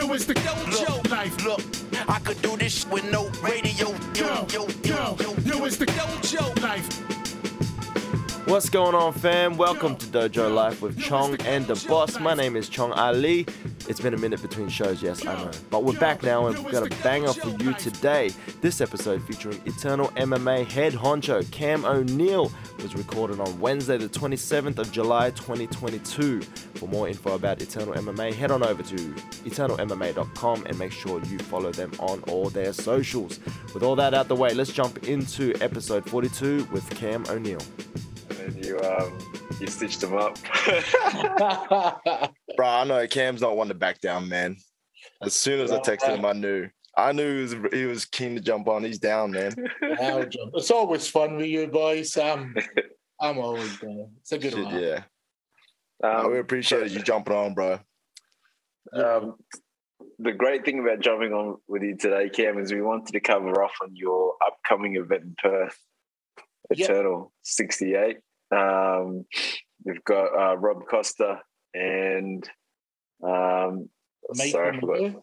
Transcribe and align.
Yo, 0.00 0.10
it's 0.14 0.24
the 0.24 0.32
dojo 0.32 1.10
life. 1.10 1.44
Look, 1.44 1.60
I 2.08 2.18
could 2.20 2.40
do 2.40 2.56
this 2.56 2.86
with 2.86 3.04
no 3.12 3.28
radio. 3.42 3.90
Yo, 4.14 4.46
yo, 4.50 4.66
yo, 4.82 5.14
yo, 5.20 5.34
Yo, 5.44 5.64
it's 5.66 5.76
the 5.76 5.84
dojo 5.84 6.62
life. 6.62 6.88
What's 8.48 8.70
going 8.70 8.94
on, 8.94 9.12
fam? 9.12 9.58
Welcome 9.58 9.96
to 9.96 10.06
Dojo 10.06 10.54
Life 10.54 10.80
with 10.80 10.98
Chong 10.98 11.36
and 11.42 11.66
the 11.66 11.74
Boss. 11.86 12.18
My 12.18 12.32
name 12.32 12.56
is 12.56 12.70
Chong 12.70 12.92
Ali. 12.92 13.44
It's 13.90 13.98
been 13.98 14.14
a 14.14 14.18
minute 14.18 14.40
between 14.40 14.68
shows, 14.68 15.02
yes, 15.02 15.26
I 15.26 15.34
know. 15.34 15.50
But 15.68 15.82
we're 15.82 15.98
back 15.98 16.22
now 16.22 16.46
and 16.46 16.56
we've 16.56 16.72
got 16.72 16.86
a 16.86 17.02
banger 17.02 17.32
for 17.32 17.48
you 17.60 17.74
today. 17.74 18.30
This 18.60 18.80
episode 18.80 19.20
featuring 19.24 19.60
Eternal 19.66 20.10
MMA 20.10 20.64
head 20.64 20.92
honcho 20.92 21.50
Cam 21.50 21.84
O'Neill 21.84 22.52
was 22.80 22.94
recorded 22.94 23.40
on 23.40 23.58
Wednesday, 23.58 23.96
the 23.96 24.08
27th 24.08 24.78
of 24.78 24.92
July 24.92 25.30
2022. 25.30 26.40
For 26.40 26.88
more 26.88 27.08
info 27.08 27.34
about 27.34 27.60
Eternal 27.60 27.94
MMA, 27.94 28.32
head 28.32 28.52
on 28.52 28.62
over 28.62 28.80
to 28.80 28.94
eternalmma.com 28.94 30.66
and 30.66 30.78
make 30.78 30.92
sure 30.92 31.20
you 31.24 31.40
follow 31.40 31.72
them 31.72 31.90
on 31.98 32.22
all 32.28 32.48
their 32.48 32.72
socials. 32.72 33.40
With 33.74 33.82
all 33.82 33.96
that 33.96 34.14
out 34.14 34.28
the 34.28 34.36
way, 34.36 34.54
let's 34.54 34.72
jump 34.72 35.08
into 35.08 35.52
episode 35.60 36.08
42 36.08 36.68
with 36.70 36.88
Cam 36.90 37.24
O'Neill. 37.28 37.58
And 38.40 38.64
you 38.64 38.78
um 38.80 39.18
you 39.60 39.66
stitched 39.66 40.00
them 40.00 40.16
up. 40.16 40.38
Bro, 42.56 42.66
I 42.66 42.84
know 42.84 43.06
Cam's 43.06 43.40
not 43.40 43.56
one 43.56 43.68
to 43.68 43.74
back 43.74 44.00
down, 44.00 44.28
man. 44.28 44.56
As 45.22 45.34
soon 45.34 45.60
as 45.60 45.72
I 45.72 45.78
texted 45.78 46.16
him, 46.16 46.24
I 46.24 46.32
knew. 46.32 46.68
I 46.96 47.12
knew 47.12 47.36
he 47.36 47.42
was, 47.56 47.72
he 47.72 47.84
was 47.86 48.04
keen 48.04 48.34
to 48.34 48.40
jump 48.40 48.68
on. 48.68 48.84
He's 48.84 48.98
down, 48.98 49.30
man. 49.32 49.54
It's 49.82 50.70
always 50.70 51.08
fun 51.08 51.36
with 51.36 51.46
you 51.46 51.66
boys. 51.68 52.16
Um, 52.16 52.54
I'm 53.20 53.38
always 53.38 53.78
down. 53.78 54.10
It's 54.20 54.32
a 54.32 54.38
good 54.38 54.52
Shit, 54.54 54.64
one. 54.64 54.82
yeah. 54.82 55.02
Um, 56.02 56.32
we 56.32 56.38
appreciate 56.38 56.90
you 56.90 57.00
jumping 57.02 57.34
on, 57.36 57.54
bro. 57.54 57.78
um, 58.94 59.36
the 60.18 60.32
great 60.32 60.64
thing 60.64 60.80
about 60.80 61.00
jumping 61.00 61.32
on 61.32 61.58
with 61.68 61.82
you 61.82 61.96
today, 61.96 62.28
Cam, 62.30 62.58
is 62.58 62.72
we 62.72 62.80
wanted 62.82 63.12
to 63.12 63.20
cover 63.20 63.62
off 63.62 63.74
on 63.82 63.94
your 63.94 64.34
upcoming 64.46 64.96
event 64.96 65.22
in 65.22 65.36
Perth, 65.40 65.78
Yep. 66.74 66.90
Eternal 66.90 67.32
68. 67.42 68.18
Um, 68.50 69.24
we've 69.84 70.04
got 70.04 70.26
uh, 70.36 70.56
Rob 70.56 70.86
Costa 70.88 71.40
and 71.74 72.48
um, 73.22 73.88
Mike 74.34 74.50
sorry, 74.50 74.76
I 74.76 74.80
forgot. 74.80 75.22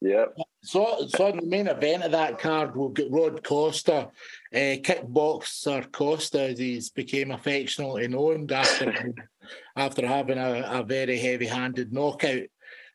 Yep. 0.00 0.36
So, 0.64 1.06
so 1.08 1.26
in 1.28 1.36
the 1.36 1.46
main 1.46 1.68
event 1.68 2.02
of 2.02 2.10
that 2.10 2.38
card, 2.40 2.74
we've 2.74 2.92
got 2.92 3.10
Rod 3.10 3.44
Costa, 3.44 4.08
uh, 4.52 4.56
kickboxer 4.56 5.92
Costa, 5.92 6.40
as 6.50 6.58
he's 6.58 6.90
became 6.90 7.30
affectionately 7.30 8.08
known 8.08 8.50
after 8.50 9.14
after 9.76 10.06
having 10.06 10.38
a, 10.38 10.64
a 10.68 10.82
very 10.82 11.18
heavy-handed 11.18 11.92
knockout 11.92 12.42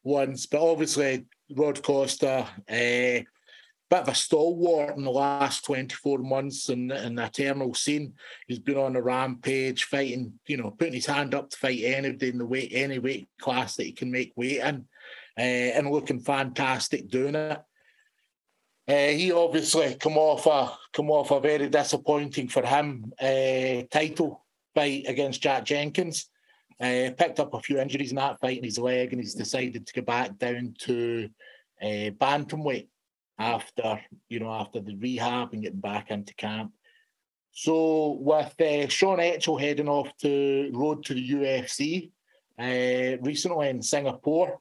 once. 0.03 0.47
But 0.47 0.69
obviously, 0.69 1.25
Rod 1.55 1.81
Costa, 1.81 2.45
uh, 2.69 3.23
bit 3.89 3.99
of 3.99 4.09
a 4.09 4.15
stalwart 4.15 4.97
in 4.97 5.03
the 5.03 5.11
last 5.11 5.63
24 5.65 6.19
months 6.19 6.69
in, 6.69 6.91
in 6.91 7.15
the 7.15 7.25
eternal 7.25 7.73
scene. 7.73 8.13
He's 8.47 8.59
been 8.59 8.77
on 8.77 8.95
a 8.95 9.01
rampage, 9.01 9.85
fighting, 9.85 10.33
you 10.45 10.57
know, 10.57 10.71
putting 10.71 10.93
his 10.93 11.05
hand 11.05 11.33
up 11.33 11.49
to 11.49 11.57
fight 11.57 11.81
anybody 11.83 12.29
in 12.29 12.37
the 12.37 12.45
weight, 12.45 12.71
any 12.73 12.99
weight 12.99 13.29
class 13.39 13.75
that 13.75 13.85
he 13.85 13.93
can 13.93 14.11
make 14.11 14.33
weight 14.35 14.59
in, 14.59 14.85
uh, 15.37 15.41
and 15.41 15.89
looking 15.89 16.19
fantastic 16.19 17.09
doing 17.09 17.35
it. 17.35 17.61
Uh, 18.89 19.07
he 19.09 19.31
obviously 19.31 19.95
come 19.95 20.17
off 20.17 20.45
a 20.47 20.73
come 20.93 21.11
off 21.11 21.31
a 21.31 21.41
very 21.41 21.67
disappointing 21.67 22.47
for 22.47 22.65
him 22.65 23.11
uh, 23.19 23.83
title 23.91 24.45
fight 24.73 25.03
against 25.07 25.41
Jack 25.41 25.65
Jenkins. 25.65 26.29
Uh, 26.79 27.09
picked 27.17 27.39
up 27.39 27.53
a 27.53 27.59
few 27.59 27.79
injuries 27.79 28.11
in 28.11 28.17
that 28.17 28.39
fight 28.39 28.59
in 28.59 28.63
his 28.63 28.77
leg, 28.77 29.11
and 29.11 29.21
he's 29.21 29.33
decided 29.33 29.85
to 29.87 29.93
go 29.93 30.01
back 30.03 30.37
down 30.37 30.73
to 30.77 31.29
bantamweight 31.81 32.87
after 33.39 33.99
you 34.29 34.39
know 34.39 34.51
after 34.51 34.79
the 34.79 34.95
rehab 34.95 35.53
and 35.53 35.63
getting 35.63 35.79
back 35.79 36.11
into 36.11 36.33
camp. 36.35 36.71
So 37.51 38.17
with 38.21 38.53
uh, 38.61 38.87
Sean 38.87 39.17
Etchell 39.17 39.59
heading 39.59 39.89
off 39.89 40.15
to 40.17 40.69
road 40.73 41.03
to 41.05 41.13
the 41.13 41.29
UFC 41.31 42.11
uh, 42.59 43.17
recently 43.21 43.69
in 43.69 43.81
Singapore, 43.81 44.59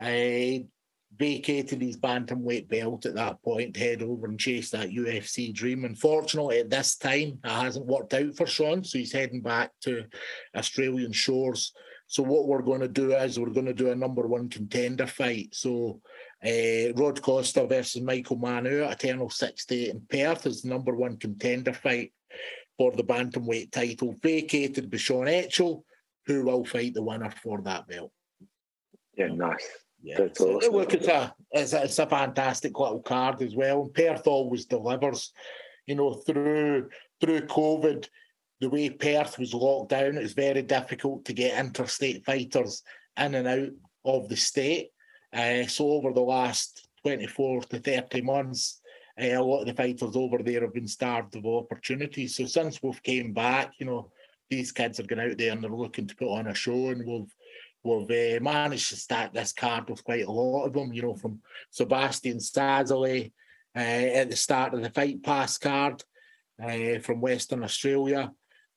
uh, 0.00 0.58
vacated 1.16 1.80
his 1.80 1.96
bantamweight 1.96 2.68
belt 2.68 3.06
at 3.06 3.14
that 3.14 3.42
point, 3.42 3.76
head 3.76 4.02
over 4.02 4.26
and 4.26 4.38
chase 4.38 4.70
that 4.70 4.90
UFC 4.90 5.52
dream. 5.52 5.84
Unfortunately, 5.84 6.60
at 6.60 6.70
this 6.70 6.96
time, 6.96 7.38
it 7.42 7.50
hasn't 7.50 7.86
worked 7.86 8.14
out 8.14 8.36
for 8.36 8.46
Sean, 8.46 8.84
so 8.84 8.98
he's 8.98 9.12
heading 9.12 9.40
back 9.40 9.70
to 9.82 10.04
Australian 10.54 11.12
shores. 11.12 11.72
So 12.06 12.22
what 12.22 12.46
we're 12.46 12.62
going 12.62 12.80
to 12.80 12.88
do 12.88 13.14
is 13.14 13.38
we're 13.38 13.50
going 13.50 13.66
to 13.66 13.74
do 13.74 13.90
a 13.90 13.96
number 13.96 14.26
one 14.26 14.48
contender 14.48 15.06
fight. 15.06 15.54
So 15.54 16.00
uh, 16.44 16.92
Rod 16.94 17.20
Costa 17.20 17.66
versus 17.66 18.02
Michael 18.02 18.36
Manu 18.36 18.82
at 18.82 19.04
Eternal 19.04 19.30
68 19.30 19.90
in 19.90 20.00
Perth 20.08 20.46
is 20.46 20.62
the 20.62 20.68
number 20.68 20.94
one 20.94 21.16
contender 21.16 21.72
fight 21.72 22.12
for 22.76 22.92
the 22.92 23.02
bantamweight 23.02 23.72
title, 23.72 24.14
vacated 24.22 24.90
by 24.90 24.96
Sean 24.96 25.26
Etchell, 25.26 25.82
who 26.26 26.44
will 26.44 26.64
fight 26.64 26.94
the 26.94 27.02
winner 27.02 27.32
for 27.42 27.60
that 27.62 27.88
belt. 27.88 28.12
Yeah, 29.16 29.28
nice. 29.28 29.66
Yeah, 30.00 30.18
That's 30.18 30.38
so, 30.38 30.56
awesome. 30.56 30.72
look, 30.72 30.94
it's 30.94 31.08
a, 31.08 31.34
it's 31.50 31.72
a 31.72 31.82
it's 31.82 31.98
a 31.98 32.06
fantastic 32.06 32.78
little 32.78 33.00
card 33.00 33.42
as 33.42 33.56
well. 33.56 33.82
And 33.82 33.94
Perth 33.94 34.28
always 34.28 34.66
delivers, 34.66 35.32
you 35.86 35.96
know, 35.96 36.14
through 36.14 36.88
through 37.20 37.40
COVID, 37.40 38.06
the 38.60 38.70
way 38.70 38.90
Perth 38.90 39.40
was 39.40 39.54
locked 39.54 39.90
down, 39.90 40.16
it's 40.16 40.34
very 40.34 40.62
difficult 40.62 41.24
to 41.24 41.32
get 41.32 41.58
interstate 41.58 42.24
fighters 42.24 42.84
in 43.16 43.34
and 43.34 43.48
out 43.48 43.70
of 44.04 44.28
the 44.28 44.36
state. 44.36 44.90
Uh, 45.32 45.66
so 45.66 45.90
over 45.90 46.12
the 46.12 46.20
last 46.20 46.88
24 47.02 47.62
to 47.62 47.78
30 47.78 48.22
months, 48.22 48.80
uh, 49.20 49.26
a 49.26 49.42
lot 49.42 49.60
of 49.60 49.66
the 49.66 49.74
fighters 49.74 50.16
over 50.16 50.38
there 50.42 50.62
have 50.62 50.74
been 50.74 50.86
starved 50.86 51.36
of 51.36 51.44
opportunities. 51.44 52.36
So 52.36 52.46
since 52.46 52.82
we've 52.82 53.02
came 53.02 53.32
back, 53.32 53.72
you 53.78 53.86
know, 53.86 54.10
these 54.50 54.72
kids 54.72 54.98
are 54.98 55.04
going 55.04 55.30
out 55.30 55.38
there 55.38 55.52
and 55.52 55.62
they're 55.62 55.70
looking 55.70 56.06
to 56.06 56.16
put 56.16 56.28
on 56.28 56.46
a 56.46 56.54
show, 56.54 56.88
and 56.88 57.04
we've 57.06 57.34
we've 57.82 58.40
uh, 58.40 58.42
managed 58.42 58.88
to 58.90 58.96
stack 58.96 59.32
this 59.32 59.52
card 59.52 59.88
with 59.88 60.04
quite 60.04 60.24
a 60.24 60.30
lot 60.30 60.64
of 60.64 60.72
them. 60.72 60.92
You 60.92 61.02
know, 61.02 61.14
from 61.14 61.40
Sebastian 61.70 62.38
Sazali 62.38 63.32
uh, 63.76 63.78
at 63.78 64.30
the 64.30 64.36
start 64.36 64.74
of 64.74 64.82
the 64.82 64.90
Fight 64.90 65.22
Pass 65.22 65.58
card 65.58 66.02
uh, 66.62 66.98
from 67.00 67.20
Western 67.20 67.62
Australia, 67.62 68.32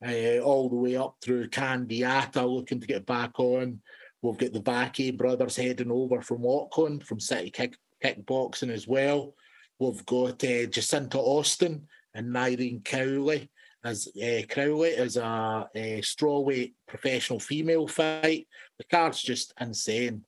uh, 0.05 0.39
all 0.39 0.69
the 0.69 0.75
way 0.75 0.97
up 0.97 1.15
through 1.21 1.49
Candiata 1.49 2.47
looking 2.47 2.81
to 2.81 2.87
get 2.87 3.05
back 3.05 3.39
on. 3.39 3.79
We've 4.21 4.37
got 4.37 4.53
the 4.53 4.61
Vaki 4.61 5.17
brothers 5.17 5.55
heading 5.55 5.91
over 5.91 6.21
from 6.21 6.45
Auckland 6.45 7.05
from 7.05 7.19
City 7.19 7.49
Kick, 7.49 7.75
Kickboxing 8.03 8.71
as 8.71 8.87
well. 8.87 9.33
We've 9.79 10.05
got 10.05 10.43
uh, 10.43 10.67
Jacinta 10.67 11.17
Austin 11.17 11.87
and 12.13 12.33
Nyreen 12.33 12.83
Cowley 12.83 13.49
as 13.83 14.07
uh, 14.21 14.41
Crowley 14.49 14.93
as 14.93 15.17
a, 15.17 15.67
a 15.75 16.01
strawweight 16.01 16.73
professional 16.87 17.39
female 17.39 17.87
fight. 17.87 18.47
The 18.77 18.85
card's 18.85 19.21
just 19.21 19.53
insane, 19.59 20.23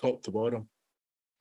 top 0.00 0.22
to 0.24 0.30
bottom. 0.30 0.68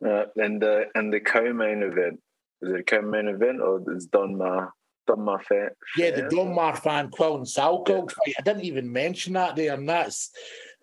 Uh, 0.05 0.25
and 0.35 0.61
the 0.61 0.85
and 0.93 1.11
the 1.11 1.19
co-main 1.19 1.81
event 1.81 2.19
is 2.61 2.69
it 2.69 2.79
a 2.81 2.83
co-main 2.83 3.27
event 3.27 3.61
or 3.61 3.81
is 3.95 4.07
Dom 4.07 4.37
Mar 4.37 4.73
Dom 5.07 5.22
Mar 5.22 5.41
Fan? 5.41 5.69
Yeah, 5.97 6.11
the 6.11 6.23
Dom 6.29 6.53
Mar 6.53 6.75
Fan? 6.75 7.09
Quill 7.09 7.37
and 7.37 7.45
Salco 7.45 8.09
fight. 8.11 8.35
I 8.37 8.41
didn't 8.41 8.66
even 8.66 8.91
mention 8.91 9.33
that 9.33 9.55
there, 9.55 9.73
and 9.73 9.87
that's 9.87 10.31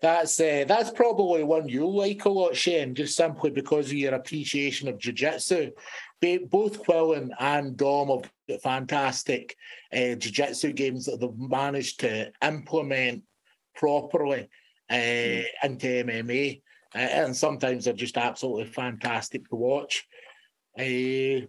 that's 0.03 0.37
uh, 0.37 0.65
that's 0.67 0.91
probably 0.91 1.45
one 1.45 1.69
you'll 1.69 1.95
like 1.95 2.25
a 2.25 2.29
lot, 2.29 2.57
Shane, 2.57 2.93
just 2.93 3.15
simply 3.15 3.51
because 3.51 3.87
of 3.87 3.93
your 3.93 4.13
appreciation 4.13 4.89
of 4.89 4.97
jiu-jitsu. 4.97 5.71
Both 6.21 6.83
Quillan 6.83 7.29
and 7.39 7.77
Dom 7.77 8.09
have 8.09 8.29
got 8.49 8.61
fantastic 8.61 9.55
uh, 9.93 10.15
jiu-jitsu 10.15 10.73
games 10.73 11.05
that 11.05 11.21
they've 11.21 11.49
managed 11.49 12.01
to 12.01 12.33
implement 12.41 13.23
properly 13.75 14.49
uh, 14.91 15.43
into 15.63 15.87
MMA, 15.87 16.61
uh, 16.93 16.97
and 16.97 17.33
sometimes 17.33 17.85
they're 17.85 17.93
just 17.93 18.17
absolutely 18.17 18.65
fantastic 18.65 19.49
to 19.49 19.55
watch. 19.55 20.05
Uh, 20.77 20.83
you 20.83 21.47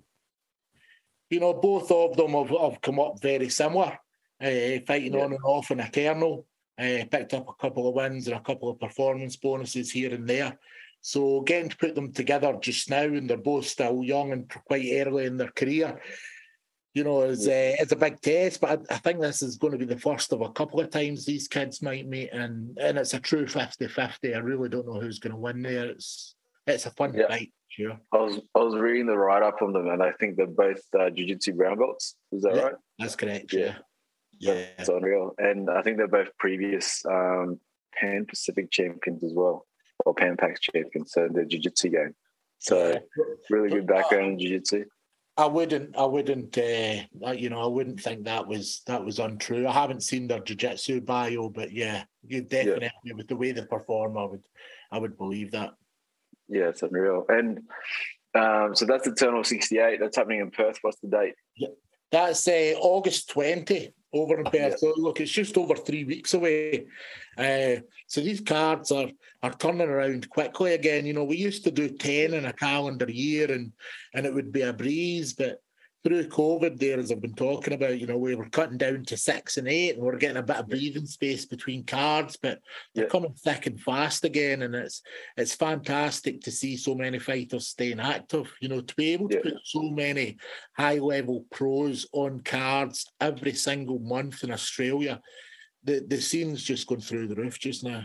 know, 1.40 1.54
both 1.54 1.90
of 1.90 2.16
them 2.16 2.34
have, 2.34 2.50
have 2.50 2.80
come 2.80 3.00
up 3.00 3.20
very 3.20 3.48
similar, 3.48 3.98
uh, 4.40 4.78
fighting 4.86 5.16
on 5.16 5.32
and 5.32 5.44
off 5.44 5.72
in 5.72 5.80
a 5.80 5.86
Eternal. 5.86 6.46
Uh, 6.76 7.04
picked 7.10 7.34
up 7.34 7.48
a 7.48 7.54
couple 7.54 7.88
of 7.88 7.94
wins 7.94 8.26
and 8.26 8.36
a 8.36 8.40
couple 8.40 8.68
of 8.68 8.80
performance 8.80 9.36
bonuses 9.36 9.92
here 9.92 10.12
and 10.12 10.28
there. 10.28 10.58
So 11.02 11.42
getting 11.42 11.68
to 11.68 11.76
put 11.76 11.94
them 11.94 12.12
together 12.12 12.56
just 12.60 12.90
now, 12.90 13.02
and 13.04 13.30
they're 13.30 13.36
both 13.36 13.66
still 13.66 14.02
young 14.02 14.32
and 14.32 14.48
quite 14.66 14.88
early 14.92 15.26
in 15.26 15.36
their 15.36 15.52
career, 15.52 16.00
you 16.94 17.04
know, 17.04 17.22
is 17.22 17.46
uh, 17.46 17.76
it's 17.78 17.92
a 17.92 17.96
big 17.96 18.20
test. 18.20 18.60
But 18.60 18.86
I, 18.90 18.94
I 18.94 18.98
think 18.98 19.20
this 19.20 19.40
is 19.42 19.56
going 19.56 19.72
to 19.72 19.78
be 19.78 19.84
the 19.84 19.98
first 20.00 20.32
of 20.32 20.40
a 20.40 20.50
couple 20.50 20.80
of 20.80 20.90
times 20.90 21.24
these 21.24 21.46
kids 21.46 21.80
might 21.82 22.08
meet, 22.08 22.30
and 22.32 22.76
and 22.78 22.98
it's 22.98 23.14
a 23.14 23.20
true 23.20 23.44
50-50. 23.46 24.34
I 24.34 24.38
really 24.38 24.68
don't 24.68 24.86
know 24.86 24.98
who's 25.00 25.18
going 25.20 25.32
to 25.34 25.38
win 25.38 25.62
there. 25.62 25.86
It's 25.90 26.34
it's 26.66 26.86
a 26.86 26.90
fun 26.90 27.14
Yeah. 27.14 27.28
fight, 27.28 27.52
sure. 27.68 28.00
I 28.12 28.16
was 28.16 28.40
I 28.54 28.58
was 28.60 28.74
reading 28.74 29.06
the 29.06 29.16
write 29.18 29.42
up 29.44 29.60
on 29.62 29.72
them, 29.74 29.88
and 29.88 30.02
I 30.02 30.10
think 30.12 30.36
they're 30.36 30.46
both 30.46 30.82
uh, 30.98 31.10
jiu-jitsu 31.10 31.52
brown 31.52 31.78
belts. 31.78 32.16
Is 32.32 32.42
that 32.42 32.56
Yeah. 32.56 32.62
right? 32.62 32.74
That's 32.98 33.14
correct. 33.14 33.52
Yeah. 33.52 33.60
Yeah. 33.60 33.74
Yeah. 34.44 34.64
It's 34.78 34.88
unreal, 34.88 35.34
and 35.38 35.70
I 35.70 35.82
think 35.82 35.96
they're 35.96 36.08
both 36.08 36.36
previous 36.38 37.04
um, 37.06 37.60
Pan 37.98 38.26
Pacific 38.26 38.70
champions 38.70 39.24
as 39.24 39.32
well, 39.32 39.66
or 40.04 40.14
Pan 40.14 40.36
Pac 40.36 40.60
champions. 40.60 41.12
So 41.12 41.28
the 41.32 41.44
jiu-jitsu 41.44 41.88
game. 41.90 42.14
So 42.58 42.98
really 43.50 43.70
good 43.70 43.86
background 43.86 44.32
in 44.32 44.38
jiu-jitsu. 44.38 44.84
I 45.36 45.46
wouldn't, 45.46 45.96
I 45.96 46.04
wouldn't, 46.04 46.56
uh, 46.56 47.32
you 47.32 47.50
know, 47.50 47.60
I 47.60 47.66
wouldn't 47.66 48.00
think 48.00 48.24
that 48.24 48.46
was 48.46 48.82
that 48.86 49.04
was 49.04 49.18
untrue. 49.18 49.66
I 49.66 49.72
haven't 49.72 50.02
seen 50.02 50.28
their 50.28 50.40
jiu-jitsu 50.40 51.00
bio, 51.00 51.48
but 51.48 51.72
yeah, 51.72 52.04
you 52.26 52.42
definitely 52.42 52.90
with 53.14 53.28
the 53.28 53.36
way 53.36 53.52
they 53.52 53.64
perform, 53.64 54.16
I 54.16 54.24
would, 54.24 54.42
I 54.92 54.98
would 54.98 55.16
believe 55.18 55.52
that. 55.52 55.72
Yeah, 56.48 56.68
it's 56.68 56.82
unreal. 56.82 57.24
And 57.28 57.62
um, 58.34 58.74
so 58.76 58.84
that's 58.84 59.06
Eternal 59.06 59.42
68. 59.42 59.98
That's 60.00 60.16
happening 60.16 60.40
in 60.40 60.50
Perth. 60.50 60.78
What's 60.82 61.00
the 61.00 61.08
date? 61.08 61.34
That's 62.12 62.46
uh, 62.46 62.74
August 62.78 63.30
20 63.30 63.92
over 64.14 64.38
in 64.38 64.44
Perth. 64.44 64.78
So 64.78 64.94
look, 64.96 65.20
it's 65.20 65.30
just 65.30 65.58
over 65.58 65.74
three 65.74 66.04
weeks 66.04 66.34
away. 66.34 66.86
Uh, 67.36 67.76
so 68.06 68.20
these 68.20 68.40
cards 68.40 68.92
are 68.92 69.08
are 69.42 69.54
turning 69.54 69.88
around 69.88 70.30
quickly 70.30 70.74
again. 70.74 71.04
You 71.04 71.12
know, 71.12 71.24
we 71.24 71.36
used 71.36 71.64
to 71.64 71.70
do 71.70 71.88
10 71.88 72.32
in 72.32 72.46
a 72.46 72.52
calendar 72.52 73.10
year 73.10 73.50
and 73.50 73.72
and 74.14 74.24
it 74.26 74.34
would 74.34 74.52
be 74.52 74.62
a 74.62 74.72
breeze, 74.72 75.34
but 75.34 75.60
through 76.04 76.28
COVID 76.28 76.78
there, 76.78 76.98
as 76.98 77.10
I've 77.10 77.22
been 77.22 77.34
talking 77.34 77.72
about, 77.72 77.98
you 77.98 78.06
know, 78.06 78.18
we 78.18 78.34
were 78.34 78.48
cutting 78.50 78.76
down 78.76 79.04
to 79.06 79.16
six 79.16 79.56
and 79.56 79.66
eight 79.66 79.94
and 79.94 80.04
we're 80.04 80.18
getting 80.18 80.36
a 80.36 80.42
bit 80.42 80.56
of 80.56 80.68
breathing 80.68 81.06
space 81.06 81.46
between 81.46 81.82
cards, 81.84 82.36
but 82.36 82.60
they're 82.94 83.04
Yeah. 83.04 83.10
coming 83.10 83.32
thick 83.32 83.66
and 83.66 83.80
fast 83.80 84.24
again. 84.24 84.62
And 84.62 84.74
it's 84.74 85.00
it's 85.38 85.54
fantastic 85.54 86.42
to 86.42 86.50
see 86.50 86.76
so 86.76 86.94
many 86.94 87.18
fighters 87.18 87.68
staying 87.68 88.00
active. 88.00 88.52
You 88.60 88.68
know, 88.68 88.82
to 88.82 88.94
be 88.96 89.14
able 89.14 89.30
to 89.30 89.36
Yeah. 89.36 89.42
put 89.42 89.54
so 89.64 89.82
many 89.84 90.36
high 90.76 90.98
level 90.98 91.46
pros 91.50 92.06
on 92.12 92.40
cards 92.40 93.06
every 93.18 93.54
single 93.54 93.98
month 93.98 94.44
in 94.44 94.50
Australia. 94.50 95.22
The 95.84 96.04
the 96.06 96.20
scene's 96.20 96.62
just 96.62 96.86
going 96.86 97.00
through 97.00 97.28
the 97.28 97.36
roof 97.36 97.58
just 97.58 97.82
now. 97.82 98.04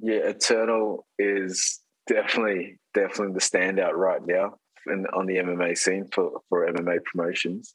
Yeah, 0.00 0.28
Eternal 0.28 1.06
is 1.18 1.82
definitely 2.06 2.78
definitely 2.94 3.34
the 3.34 3.40
standout 3.40 3.92
right 3.92 4.24
now 4.24 4.58
in, 4.88 5.06
on 5.12 5.26
the 5.26 5.36
MMA 5.36 5.76
scene 5.76 6.08
for, 6.12 6.40
for 6.48 6.66
MMA 6.70 7.02
promotions. 7.04 7.74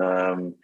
Um, 0.00 0.54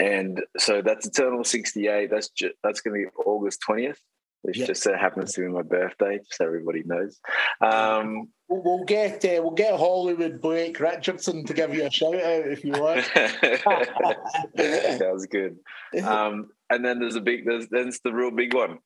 and 0.00 0.42
so 0.58 0.82
that's 0.82 1.06
Eternal 1.06 1.44
68. 1.44 2.10
That's 2.10 2.28
ju- 2.30 2.52
that's 2.62 2.80
going 2.80 3.00
to 3.00 3.06
be 3.10 3.16
August 3.24 3.60
20th, 3.68 3.98
which 4.42 4.58
Yeah. 4.58 4.66
just 4.66 4.82
so 4.82 4.94
happens 4.96 5.32
to 5.34 5.40
be 5.42 5.48
my 5.48 5.62
birthday, 5.62 6.20
so 6.30 6.44
everybody 6.44 6.82
knows. 6.84 7.20
Um, 7.60 8.28
We'll, 8.46 8.62
we'll 8.62 8.84
get 8.84 9.24
uh, 9.24 9.40
we'll 9.42 9.52
get 9.52 9.78
Hollywood 9.78 10.42
Blake 10.42 10.78
Richardson 10.78 11.46
to 11.46 11.54
give 11.54 11.74
you 11.74 11.86
a 11.86 11.90
shout 11.90 12.16
out 12.16 12.46
if 12.46 12.62
you 12.62 12.72
want. 12.72 13.02
that 13.14 15.10
was 15.12 15.24
good. 15.26 15.56
Um, 16.04 16.50
and 16.68 16.84
then 16.84 16.98
there's 17.00 17.16
a 17.16 17.22
big, 17.22 17.46
there's 17.46 17.68
there's 17.68 18.00
the 18.00 18.12
real 18.12 18.30
big 18.30 18.52
one. 18.54 18.80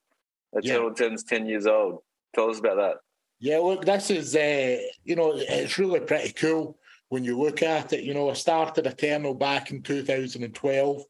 Eternal 0.53 0.93
turns 0.93 1.23
10 1.25 1.45
years 1.45 1.67
old. 1.67 1.99
Tell 2.35 2.49
us 2.49 2.59
about 2.59 2.77
that. 2.77 2.95
Yeah, 3.39 3.59
look, 3.59 3.85
this 3.85 4.09
is 4.11 4.35
uh, 4.35 4.77
you 5.05 5.15
know 5.15 5.33
it's 5.35 5.77
really 5.77 6.01
pretty 6.01 6.33
cool 6.33 6.77
when 7.07 7.23
you 7.23 7.39
look 7.39 7.63
at 7.63 7.93
it. 7.93 8.03
You 8.03 8.13
know, 8.13 8.29
I 8.29 8.33
started 8.33 8.85
Eternal 8.85 9.33
back 9.33 9.71
in 9.71 9.81
2012. 9.81 11.03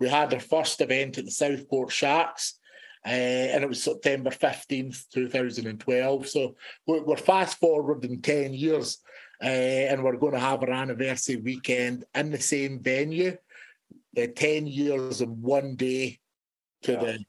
We 0.00 0.08
had 0.08 0.34
our 0.34 0.40
first 0.40 0.80
event 0.80 1.18
at 1.18 1.24
the 1.24 1.30
Southport 1.30 1.92
Sharks, 1.92 2.58
uh, 3.06 3.10
and 3.10 3.62
it 3.62 3.68
was 3.68 3.82
September 3.82 4.30
15th, 4.30 5.08
2012. 5.12 6.28
So 6.28 6.56
we're, 6.86 7.02
we're 7.04 7.16
fast 7.16 7.58
forward 7.58 8.04
in 8.04 8.20
10 8.22 8.54
years, 8.54 8.98
uh, 9.42 9.46
and 9.46 10.02
we're 10.02 10.16
going 10.16 10.34
to 10.34 10.40
have 10.40 10.62
our 10.62 10.70
anniversary 10.70 11.36
weekend 11.36 12.04
in 12.14 12.30
the 12.30 12.40
same 12.40 12.80
venue. 12.80 13.36
The 14.14 14.28
10 14.28 14.66
years 14.66 15.20
in 15.20 15.40
one 15.42 15.76
day 15.76 16.18
to 16.82 16.92
Yeah. 16.92 16.98
the 16.98 17.24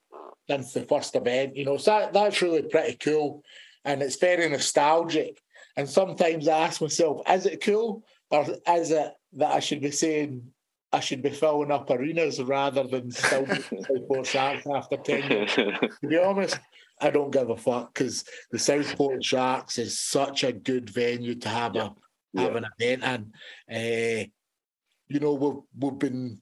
since 0.47 0.73
the 0.73 0.81
first 0.81 1.15
event. 1.15 1.55
You 1.55 1.65
know, 1.65 1.77
so 1.77 1.91
that, 1.91 2.13
that's 2.13 2.41
really 2.41 2.63
pretty 2.63 2.97
cool 2.97 3.43
and 3.89 4.03
it's 4.03 4.17
very 4.17 4.47
nostalgic. 4.47 5.41
And 5.75 5.89
sometimes 5.89 6.47
I 6.47 6.59
ask 6.59 6.79
myself, 6.81 7.21
is 7.27 7.45
it 7.47 7.63
cool 7.63 8.03
or 8.29 8.45
is 8.67 8.91
it 8.91 9.11
that 9.33 9.51
I 9.51 9.59
should 9.59 9.81
be 9.81 9.91
saying 9.91 10.43
I 10.91 10.99
should 10.99 11.21
be 11.23 11.29
filling 11.31 11.71
up 11.71 11.89
arenas 11.89 12.41
rather 12.41 12.83
than 12.83 13.11
still 13.11 13.45
Southport 13.47 14.25
Sharks 14.33 14.65
after 14.71 14.97
10 14.97 15.31
years? 15.31 15.53
To 15.55 15.89
be 16.07 16.17
honest, 16.17 16.59
I 17.01 17.09
don't 17.09 17.31
give 17.31 17.49
a 17.49 17.57
fuck 17.57 17.93
because 17.93 18.25
the 18.51 18.59
Southport 18.59 19.23
Sharks 19.23 19.79
is 19.79 19.99
such 19.99 20.43
a 20.43 20.51
good 20.53 20.89
venue 20.89 21.35
to 21.35 21.49
have 21.49 21.75
a 21.75 21.83
have 21.85 21.95
Yeah. 22.53 22.57
an 22.57 22.65
event 22.79 23.03
and 23.03 23.23
uh, 23.77 24.23
you 25.07 25.19
know 25.19 25.33
we've 25.33 25.63
we've 25.81 25.99
been 25.99 26.39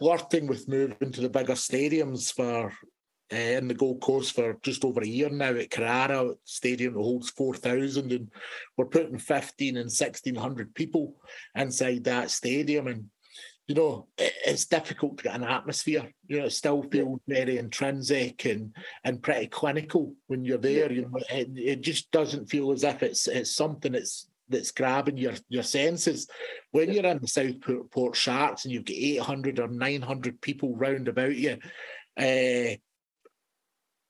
flirting 0.00 0.48
with 0.48 0.66
moving 0.68 1.12
to 1.12 1.20
the 1.20 1.28
bigger 1.28 1.52
stadiums 1.54 2.32
for 2.32 2.72
uh, 3.32 3.36
in 3.36 3.68
the 3.68 3.74
Gold 3.74 4.00
Coast 4.00 4.34
for 4.34 4.58
just 4.62 4.84
over 4.84 5.00
a 5.00 5.06
year 5.06 5.30
now 5.30 5.54
at 5.54 5.70
Carrara 5.70 6.34
Stadium 6.44 6.94
that 6.94 7.00
holds 7.00 7.30
4,000 7.30 8.12
and 8.12 8.30
we're 8.76 8.86
putting 8.86 9.18
15 9.18 9.76
and 9.76 9.86
1,600 9.86 10.74
people 10.74 11.14
inside 11.54 12.04
that 12.04 12.30
stadium 12.30 12.88
and 12.88 13.06
you 13.68 13.74
know 13.76 14.08
it, 14.18 14.32
it's 14.44 14.66
difficult 14.66 15.18
to 15.18 15.24
get 15.24 15.36
an 15.36 15.44
atmosphere. 15.44 16.10
You 16.26 16.40
know 16.40 16.46
it 16.46 16.52
still 16.52 16.82
feels 16.82 17.20
very 17.28 17.58
intrinsic 17.58 18.44
and 18.46 18.74
and 19.04 19.22
pretty 19.22 19.46
clinical 19.46 20.14
when 20.26 20.44
you're 20.44 20.58
there 20.58 20.90
you 20.90 21.02
know 21.02 21.20
it, 21.30 21.50
it 21.56 21.80
just 21.82 22.10
doesn't 22.10 22.50
feel 22.50 22.72
as 22.72 22.82
if 22.82 23.02
it's 23.02 23.28
it's 23.28 23.54
something 23.54 23.92
that's 23.92 24.28
that's 24.48 24.72
grabbing 24.72 25.16
your 25.16 25.34
your 25.48 25.62
senses. 25.62 26.28
When 26.72 26.92
you're 26.92 27.06
in 27.06 27.20
the 27.20 27.28
Southport 27.28 28.16
Sharks 28.16 28.64
and 28.64 28.74
you've 28.74 28.84
got 28.84 28.96
800 28.96 29.60
or 29.60 29.68
900 29.68 30.40
people 30.40 30.74
round 30.76 31.06
about 31.06 31.36
you 31.36 31.58
uh, 32.16 32.76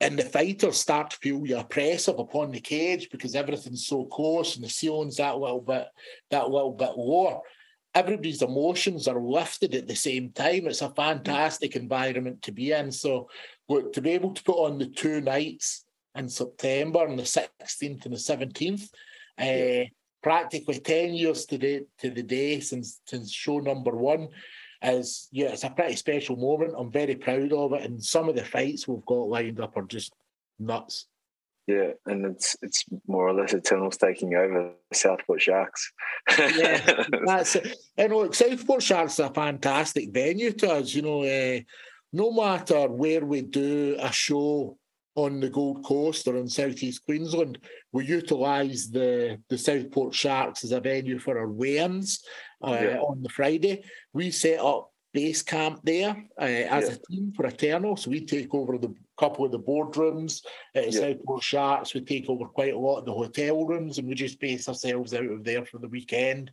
and 0.00 0.18
the 0.18 0.24
fighters 0.24 0.80
start 0.80 1.10
to 1.10 1.16
feel 1.18 1.46
you 1.46 1.58
oppressive 1.58 2.18
upon 2.18 2.50
the 2.50 2.60
cage 2.60 3.08
because 3.10 3.34
everything's 3.34 3.86
so 3.86 4.04
close 4.04 4.56
and 4.56 4.64
the 4.64 4.68
ceiling's 4.68 5.16
that 5.16 5.38
little 5.38 5.60
bit 5.60 5.86
that 6.30 6.48
little 6.48 6.72
bit 6.72 6.96
lower. 6.96 7.40
Everybody's 7.94 8.42
emotions 8.42 9.08
are 9.08 9.20
lifted 9.20 9.74
at 9.74 9.88
the 9.88 9.96
same 9.96 10.30
time. 10.30 10.66
It's 10.66 10.80
a 10.80 10.90
fantastic 10.90 11.74
environment 11.74 12.40
to 12.42 12.52
be 12.52 12.72
in. 12.72 12.92
So 12.92 13.28
look, 13.68 13.92
to 13.94 14.00
be 14.00 14.10
able 14.10 14.32
to 14.32 14.42
put 14.44 14.56
on 14.56 14.78
the 14.78 14.86
two 14.86 15.20
nights 15.20 15.84
in 16.14 16.28
September 16.28 17.00
on 17.00 17.16
the 17.16 17.24
16th 17.24 18.04
and 18.04 18.14
the 18.14 18.16
17th, 18.16 18.88
uh, 19.38 19.86
practically 20.22 20.78
10 20.78 21.14
years 21.14 21.46
to 21.46 21.58
the 21.58 21.86
to 21.98 22.10
the 22.10 22.22
day 22.22 22.60
since 22.60 23.00
since 23.06 23.32
show 23.32 23.58
number 23.58 23.92
one 23.92 24.28
is 24.82 25.28
yeah, 25.30 25.48
it's 25.48 25.64
a 25.64 25.70
pretty 25.70 25.96
special 25.96 26.36
moment. 26.36 26.74
I'm 26.76 26.90
very 26.90 27.14
proud 27.14 27.52
of 27.52 27.72
it, 27.72 27.82
and 27.82 28.02
some 28.02 28.28
of 28.28 28.34
the 28.34 28.44
fights 28.44 28.88
we've 28.88 29.04
got 29.04 29.28
lined 29.28 29.60
up 29.60 29.76
are 29.76 29.82
just 29.82 30.12
nuts. 30.58 31.06
Yeah, 31.66 31.92
and 32.06 32.24
it's 32.26 32.56
it's 32.62 32.84
more 33.06 33.28
or 33.28 33.34
less 33.34 33.54
Eternals 33.54 33.96
taking 33.96 34.34
over 34.34 34.72
Southport 34.92 35.40
Sharks. 35.40 35.92
Yeah, 36.36 37.04
That's 37.26 37.56
it. 37.56 37.76
And 37.96 38.12
look, 38.12 38.34
Southport 38.34 38.82
Sharks 38.82 39.14
is 39.14 39.18
a 39.20 39.30
fantastic 39.30 40.10
venue 40.10 40.52
to 40.52 40.72
us. 40.72 40.94
You 40.94 41.02
know, 41.02 41.22
uh, 41.22 41.60
no 42.12 42.32
matter 42.32 42.88
where 42.88 43.24
we 43.24 43.42
do 43.42 43.96
a 44.00 44.10
show 44.10 44.78
on 45.14 45.40
the 45.40 45.50
Gold 45.50 45.84
Coast 45.84 46.26
or 46.28 46.36
in 46.36 46.48
Southeast 46.48 47.04
Queensland, 47.04 47.58
we 47.92 48.06
utilise 48.06 48.88
the 48.88 49.38
the 49.48 49.58
Southport 49.58 50.14
Sharks 50.14 50.64
as 50.64 50.72
a 50.72 50.80
venue 50.80 51.18
for 51.18 51.38
our 51.38 51.48
weigh-ins 51.50 52.22
uh, 52.62 52.78
Yeah. 52.80 52.98
on 52.98 53.22
the 53.22 53.28
Friday. 53.28 53.82
We 54.12 54.30
set 54.30 54.60
up 54.60 54.92
base 55.12 55.42
camp 55.42 55.80
there 55.82 56.16
uh, 56.40 56.44
as 56.44 56.88
Yeah. 56.88 56.94
a 56.94 56.98
team 57.10 57.32
for 57.34 57.46
Eternal, 57.46 57.96
so 57.96 58.10
we 58.10 58.24
take 58.24 58.54
over 58.54 58.78
the 58.78 58.94
couple 59.18 59.44
of 59.44 59.50
the 59.50 59.58
boardrooms 59.58 60.44
at 60.74 60.92
Yeah. 60.92 61.00
Southport 61.00 61.42
Sharks. 61.42 61.92
We 61.94 62.02
take 62.02 62.28
over 62.30 62.44
quite 62.46 62.74
a 62.74 62.78
lot 62.78 63.00
of 63.00 63.04
the 63.06 63.12
hotel 63.12 63.64
rooms, 63.66 63.98
and 63.98 64.06
we 64.08 64.14
just 64.14 64.38
base 64.40 64.68
ourselves 64.68 65.12
out 65.12 65.24
of 65.26 65.42
there 65.44 65.64
for 65.66 65.78
the 65.78 65.88
weekend. 65.88 66.52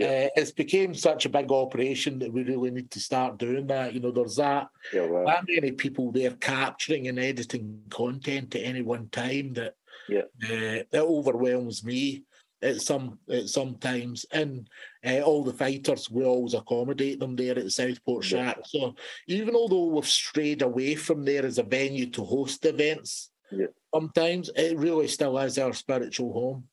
Yeah. 0.00 0.06
Uh, 0.26 0.28
it's 0.40 0.50
became 0.52 0.94
such 0.94 1.26
a 1.26 1.28
big 1.28 1.50
operation 1.52 2.18
that 2.20 2.32
we 2.32 2.42
really 2.44 2.70
need 2.70 2.90
to 2.92 3.00
start 3.00 3.38
doing 3.38 3.66
that. 3.68 3.92
You 3.94 4.00
know, 4.00 4.10
there's 4.12 4.36
that 4.36 4.68
yeah, 4.92 5.06
that 5.26 5.44
many 5.48 5.72
people 5.72 6.10
there 6.12 6.32
capturing 6.32 7.08
and 7.08 7.18
editing 7.18 7.82
content 7.90 8.54
at 8.56 8.62
any 8.62 8.82
one 8.82 9.08
time 9.10 9.52
that 9.54 9.74
Yeah. 10.08 10.26
uh, 10.44 10.82
it 10.82 10.94
overwhelms 10.94 11.84
me 11.84 12.24
at 12.62 12.80
some 12.82 13.18
at 13.30 13.48
some 13.48 13.76
times 13.78 14.26
and 14.32 14.68
uh, 15.06 15.20
all 15.20 15.42
the 15.44 15.52
fighters 15.64 16.10
we 16.10 16.24
always 16.24 16.52
accommodate 16.54 17.18
them 17.18 17.34
there 17.36 17.56
at 17.58 17.64
the 17.64 17.70
Southport 17.70 18.22
Yeah. 18.30 18.52
Sharks 18.52 18.72
so 18.72 18.94
even 19.26 19.54
although 19.54 19.86
we've 19.86 20.06
strayed 20.06 20.60
away 20.62 20.94
from 20.94 21.24
there 21.24 21.46
as 21.46 21.56
a 21.58 21.62
venue 21.62 22.06
to 22.10 22.22
host 22.22 22.66
events 22.66 23.30
Yeah. 23.50 23.72
sometimes 23.94 24.50
it 24.54 24.76
really 24.76 25.08
still 25.08 25.38
is 25.38 25.58
our 25.58 25.72
spiritual 25.72 26.32
home 26.34 26.68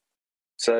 So, 0.58 0.76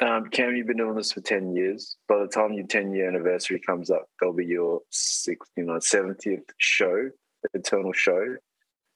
um, 0.00 0.28
Cam, 0.28 0.54
you've 0.54 0.66
been 0.66 0.76
doing 0.76 0.94
this 0.94 1.12
for 1.12 1.20
10 1.20 1.54
years. 1.54 1.96
By 2.08 2.18
the 2.18 2.28
time 2.28 2.52
your 2.52 2.66
10 2.66 2.92
year 2.92 3.08
anniversary 3.08 3.60
comes 3.60 3.90
up, 3.90 4.06
there'll 4.20 4.34
be 4.34 4.44
your 4.44 4.80
60, 4.90 5.46
you 5.56 5.64
know, 5.64 5.74
70th 5.74 6.50
show, 6.58 7.10
Eternal 7.54 7.92
show. 7.92 8.36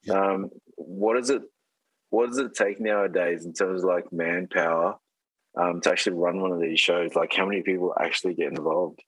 Um, 0.09 0.49
what 0.75 1.17
is 1.17 1.29
it? 1.29 1.41
What 2.09 2.27
does 2.27 2.37
it 2.37 2.53
take 2.53 2.81
nowadays 2.81 3.45
in 3.45 3.53
terms 3.53 3.83
of 3.83 3.89
like 3.89 4.11
manpower 4.11 4.97
um, 5.57 5.79
to 5.81 5.89
actually 5.89 6.17
run 6.17 6.41
one 6.41 6.51
of 6.51 6.59
these 6.59 6.79
shows? 6.79 7.15
Like, 7.15 7.33
how 7.33 7.45
many 7.45 7.61
people 7.61 7.93
actually 7.99 8.33
get 8.33 8.49
involved? 8.49 8.99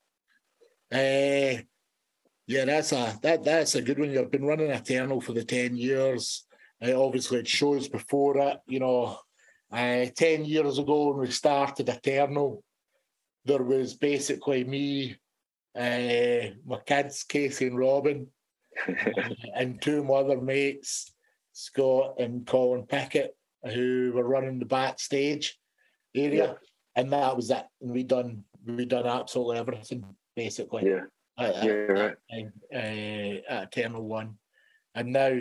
Uh, 0.91 1.61
yeah, 2.47 2.65
that's 2.65 2.91
a 2.91 3.17
that 3.21 3.43
that's 3.43 3.75
a 3.75 3.81
good 3.81 3.99
one. 3.99 4.11
You've 4.11 4.31
been 4.31 4.45
running 4.45 4.69
Eternal 4.69 5.19
for 5.19 5.33
the 5.33 5.43
ten 5.43 5.75
years. 5.75 6.45
Uh, 6.81 6.93
obviously, 7.01 7.39
it 7.39 7.47
shows 7.47 7.87
before 7.89 8.37
it. 8.37 8.57
You 8.67 8.79
know, 8.79 9.17
Uh, 9.73 10.05
10 10.15 10.45
years 10.45 10.77
ago, 10.77 11.07
when 11.07 11.17
we 11.17 11.31
started 11.31 11.89
Eternal, 11.89 12.63
there 13.45 13.63
was 13.63 13.95
basically 13.95 14.63
me, 14.63 15.15
uh, 15.75 16.53
my 16.65 16.77
kids, 16.85 17.23
Casey 17.23 17.67
and 17.67 17.77
Robin, 17.79 18.27
and 19.55 19.81
two 19.81 20.13
other 20.13 20.39
mates, 20.39 21.11
Scott 21.53 22.15
and 22.19 22.45
Colin 22.45 22.85
Pickett, 22.85 23.35
who 23.73 24.11
were 24.13 24.27
running 24.27 24.59
the 24.59 24.65
backstage 24.65 25.57
area, 26.15 26.57
and 26.95 27.11
that 27.11 27.35
was 27.35 27.49
it. 27.49 27.65
And 27.81 27.91
we 27.91 28.03
done 28.03 28.43
we 28.65 28.85
done 28.85 29.07
absolutely 29.07 29.57
everything 29.57 30.05
basically. 30.35 30.85
Yeah. 30.85 31.03
At, 31.37 31.63
Yeah, 31.63 31.71
at, 31.71 31.89
right. 31.89 32.15
at, 32.31 32.43
uh, 32.73 33.41
at 33.49 33.77
Eternal 33.77 34.03
One, 34.03 34.37
and 34.95 35.11
now 35.11 35.39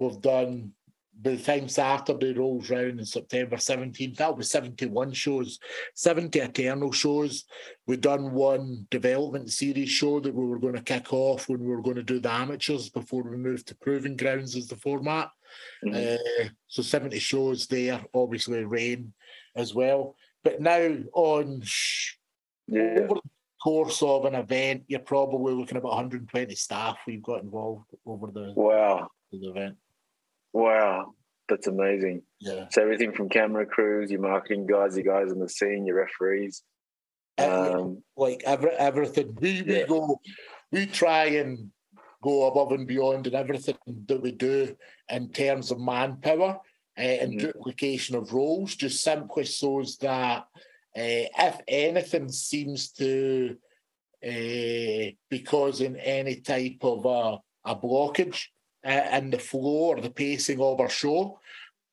we've 0.00 0.20
done. 0.20 0.72
By 1.20 1.30
the 1.30 1.42
time 1.42 1.68
Saturday 1.68 2.32
rolls 2.32 2.70
round 2.70 3.00
in 3.00 3.04
September 3.04 3.56
17th, 3.56 4.16
that 4.18 4.36
was 4.36 4.50
71 4.50 5.12
shows, 5.12 5.58
70 5.96 6.38
Eternal 6.38 6.92
shows. 6.92 7.44
We've 7.88 8.00
done 8.00 8.32
one 8.32 8.86
development 8.88 9.50
series 9.50 9.90
show 9.90 10.20
that 10.20 10.32
we 10.34 10.46
were 10.46 10.60
going 10.60 10.76
to 10.76 10.82
kick 10.82 11.12
off 11.12 11.48
when 11.48 11.60
we 11.60 11.66
were 11.74 11.82
going 11.82 11.96
to 11.96 12.04
do 12.04 12.20
the 12.20 12.30
amateurs 12.30 12.88
before 12.88 13.24
we 13.24 13.36
moved 13.36 13.66
to 13.68 13.74
Proving 13.74 14.16
Grounds 14.16 14.54
as 14.54 14.68
the 14.68 14.76
format. 14.76 15.30
Mhm. 15.84 16.18
Uh, 16.44 16.48
so 16.68 16.82
70 16.82 17.18
shows 17.18 17.66
there, 17.66 18.04
obviously 18.14 18.64
rain 18.64 19.12
as 19.56 19.74
well. 19.74 20.14
But 20.44 20.60
now 20.60 20.98
on 21.14 21.62
Yeah. 22.68 23.06
over 23.08 23.14
the 23.14 23.20
course 23.60 24.02
of 24.04 24.24
an 24.24 24.36
event, 24.36 24.84
you're 24.86 25.00
probably 25.00 25.52
looking 25.54 25.76
at 25.78 25.82
about 25.82 25.94
120 25.94 26.54
staff 26.54 26.98
we've 27.08 27.22
got 27.22 27.42
involved 27.42 27.90
over 28.06 28.30
the, 28.30 28.52
Wow. 28.54 29.08
the 29.32 29.38
event. 29.48 29.78
Wow. 30.52 31.14
That's 31.48 31.66
amazing. 31.66 32.22
Yeah. 32.40 32.66
So 32.70 32.82
everything 32.82 33.12
from 33.12 33.28
camera 33.30 33.64
crews, 33.64 34.10
your 34.10 34.20
marketing 34.20 34.66
guys, 34.66 34.96
your 34.96 35.04
guys 35.04 35.32
on 35.32 35.38
the 35.38 35.48
scene, 35.48 35.86
your 35.86 35.96
referees. 35.96 36.62
Um, 37.38 38.02
like 38.16 38.42
every, 38.44 38.70
everything. 38.72 39.36
We, 39.40 39.62
we 39.62 39.78
Yeah. 39.80 39.86
go, 39.86 40.20
we 40.72 40.86
try 40.86 41.26
and 41.26 41.70
go 42.22 42.48
above 42.48 42.72
and 42.72 42.86
beyond 42.86 43.26
in 43.28 43.34
everything 43.34 43.76
that 44.06 44.20
we 44.20 44.32
do 44.32 44.76
in 45.08 45.30
terms 45.30 45.70
of 45.70 45.80
manpower 45.80 46.60
uh, 46.98 47.00
and 47.00 47.34
Mhm. 47.34 47.38
duplication 47.38 48.16
of 48.16 48.32
roles, 48.32 48.74
just 48.74 49.02
simply 49.02 49.44
so 49.44 49.82
that 50.00 50.46
uh, 50.96 51.24
if 51.38 51.60
anything 51.68 52.28
seems 52.28 52.90
to 52.92 53.56
uh, 54.26 55.06
be 55.30 55.42
causing 55.46 55.94
any 55.96 56.40
type 56.40 56.78
of 56.82 57.04
a, 57.06 57.38
a 57.70 57.76
blockage 57.76 58.46
uh, 58.88 59.16
in 59.16 59.30
the 59.30 59.38
flow 59.38 59.90
or 59.90 60.00
the 60.00 60.10
pacing 60.10 60.60
of 60.60 60.80
our 60.80 60.88
show, 60.88 61.38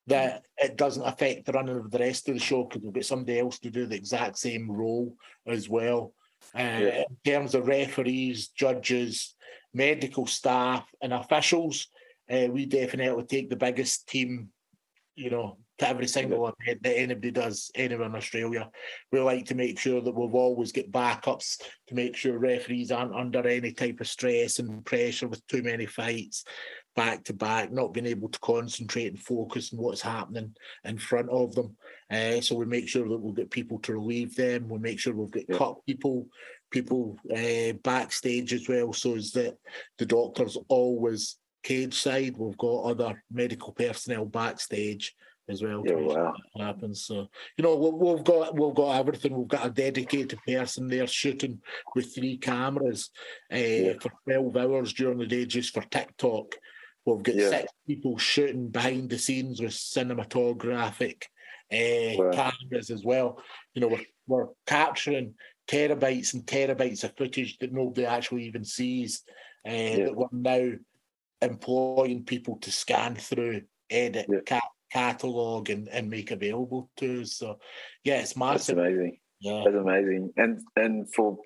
that 0.07 0.45
it 0.57 0.77
doesn't 0.77 1.03
affect 1.03 1.45
the 1.45 1.51
running 1.51 1.77
of 1.77 1.91
the 1.91 1.99
rest 1.99 2.29
of 2.29 2.35
the 2.35 2.39
show 2.39 2.63
because 2.63 2.81
we've 2.83 2.93
got 2.93 3.05
somebody 3.05 3.39
else 3.39 3.59
to 3.59 3.69
do 3.69 3.85
the 3.85 3.95
exact 3.95 4.37
same 4.37 4.71
role 4.71 5.15
as 5.45 5.67
well. 5.67 6.13
Uh, 6.53 6.59
Yeah. 6.59 7.03
In 7.09 7.17
terms 7.25 7.55
of 7.55 7.67
referees, 7.67 8.49
judges, 8.49 9.35
medical 9.73 10.25
staff, 10.25 10.87
and 11.01 11.11
officials, 11.11 11.87
uh, 12.29 12.47
we 12.49 12.65
definitely 12.65 13.23
take 13.25 13.49
the 13.49 13.55
biggest 13.55 14.07
team, 14.07 14.49
you 15.15 15.29
know, 15.29 15.57
to 15.79 15.89
every 15.89 16.07
single 16.07 16.47
event 16.47 16.83
that 16.83 16.97
anybody 16.97 17.31
does 17.31 17.69
anywhere 17.75 18.07
in 18.07 18.15
Australia. 18.15 18.69
We 19.11 19.19
like 19.19 19.45
to 19.47 19.55
make 19.55 19.77
sure 19.79 20.01
that 20.01 20.11
we've 20.15 20.33
always 20.33 20.71
got 20.71 20.85
backups 20.85 21.61
to 21.87 21.95
make 21.95 22.15
sure 22.15 22.37
referees 22.37 22.91
aren't 22.91 23.15
under 23.15 23.45
any 23.45 23.73
type 23.73 23.99
of 23.99 24.07
stress 24.07 24.59
and 24.59 24.85
pressure 24.85 25.27
with 25.27 25.45
too 25.47 25.63
many 25.63 25.85
fights 25.85 26.45
back 26.95 27.23
to 27.25 27.33
back, 27.33 27.71
not 27.71 27.93
being 27.93 28.05
able 28.05 28.29
to 28.29 28.39
concentrate 28.39 29.07
and 29.07 29.19
focus 29.19 29.73
on 29.73 29.79
what's 29.79 30.01
happening 30.01 30.55
in 30.85 30.97
front 30.97 31.29
of 31.29 31.53
them. 31.53 31.75
Uh, 32.09 32.39
so 32.41 32.55
we 32.55 32.65
make 32.65 32.87
sure 32.87 33.07
that 33.07 33.17
we've 33.17 33.35
got 33.35 33.49
people 33.49 33.79
to 33.79 33.93
relieve 33.93 34.35
them. 34.35 34.69
We 34.69 34.79
make 34.79 34.99
sure 34.99 35.13
we've 35.13 35.31
got 35.31 35.43
Yeah. 35.49 35.57
cut 35.57 35.85
people, 35.85 36.27
people 36.71 37.17
uh, 37.35 37.73
backstage 37.83 38.53
as 38.53 38.67
well, 38.69 38.93
so 38.93 39.15
as 39.15 39.31
that 39.33 39.57
the 39.97 40.05
doctors 40.05 40.57
always 40.69 41.37
cage 41.63 41.95
side. 41.95 42.37
We've 42.37 42.57
got 42.57 42.83
other 42.83 43.23
medical 43.31 43.73
personnel 43.73 44.25
backstage 44.25 45.15
as 45.49 45.61
well. 45.61 45.83
Yeah, 45.85 45.95
wow. 45.95 46.33
happens. 46.57 47.03
So 47.05 47.27
you 47.57 47.63
know 47.63 47.75
we- 47.75 48.13
we've 48.13 48.23
got 48.23 48.57
we've 48.57 48.73
got 48.73 48.99
everything. 48.99 49.35
We've 49.35 49.47
got 49.47 49.65
a 49.65 49.69
dedicated 49.69 50.39
person 50.47 50.87
there 50.87 51.07
shooting 51.07 51.61
with 51.93 52.15
three 52.15 52.37
cameras 52.37 53.09
uh, 53.53 53.57
Yeah. 53.57 53.93
for 53.99 54.11
twelve 54.23 54.55
hours 54.55 54.93
during 54.93 55.17
the 55.19 55.25
day 55.27 55.45
just 55.45 55.73
for 55.73 55.81
TikTok. 55.81 56.55
We've 57.05 57.21
got 57.23 57.35
Yeah. 57.35 57.49
six 57.49 57.71
people 57.87 58.17
shooting 58.17 58.69
behind 58.69 59.09
the 59.09 59.17
scenes 59.19 59.61
with 59.61 59.71
cinematographic 59.71 61.23
uh, 61.71 62.15
Wow. 62.17 62.31
cameras 62.31 62.89
as 62.89 63.03
well. 63.03 63.41
You 63.73 63.81
know, 63.81 63.87
we're, 63.87 64.05
we're 64.27 64.47
capturing 64.67 65.35
terabytes 65.67 66.33
and 66.33 66.45
terabytes 66.45 67.03
of 67.03 67.15
footage 67.17 67.57
that 67.59 67.73
nobody 67.73 68.05
actually 68.05 68.45
even 68.45 68.63
sees. 68.63 69.23
Uh, 69.67 69.71
That 69.97 70.15
we're 70.15 70.27
now 70.31 70.71
employing 71.41 72.23
people 72.23 72.57
to 72.57 72.71
scan 72.71 73.15
through, 73.15 73.61
edit, 73.89 74.27
Yeah. 74.29 74.39
ca- 74.45 74.69
catalog, 74.91 75.69
and, 75.69 75.87
and 75.89 76.09
make 76.09 76.31
available 76.31 76.89
to 76.97 77.21
us. 77.21 77.33
So, 77.33 77.59
yeah, 78.03 78.21
it's 78.21 78.33
That's 78.33 78.69
amazing. 78.69 79.19
Yeah. 79.39 79.63
That's 79.65 79.75
amazing. 79.75 80.33
And 80.37 80.61
and 80.75 81.13
for 81.13 81.37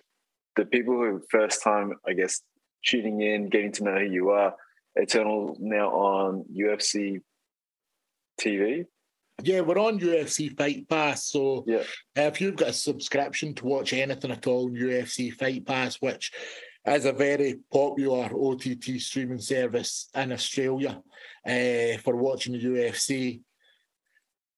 the 0.56 0.66
people 0.66 0.96
who 0.96 1.22
first 1.32 1.63
time, 1.63 1.94
I 2.06 2.13
guess, 2.13 2.42
tuning 2.86 3.22
in, 3.22 3.50
getting 3.50 3.72
to 3.74 3.84
know 3.84 3.98
who 4.00 4.06
you 4.06 4.30
are, 4.30 4.56
Eternal 5.00 5.56
now 5.60 5.89
on 5.89 6.46
UFC 6.56 7.22
TV. 8.39 8.86
Yeah, 9.41 9.62
we're 9.62 9.79
on 9.79 10.00
UFC 10.00 10.56
Fight 10.58 10.88
Pass. 10.89 11.27
So 11.27 11.63
Yeah. 11.65 11.84
if 12.15 12.41
you've 12.41 12.58
got 12.58 12.70
a 12.70 12.74
subscription 12.74 13.53
to 13.56 13.65
watch 13.65 13.94
anything 13.94 14.32
at 14.32 14.48
all 14.48 14.65
on 14.65 14.75
UFC 14.75 15.32
Fight 15.32 15.65
Pass, 15.65 15.96
which 16.01 16.32
is 16.86 17.06
a 17.06 17.13
very 17.13 17.56
popular 17.72 18.29
OTT 18.34 19.00
streaming 19.00 19.39
service 19.39 20.10
in 20.15 20.32
Australia 20.34 21.01
uh, 21.46 21.98
for 22.03 22.15
watching 22.15 22.53
the 22.53 22.60
UFC 22.63 23.41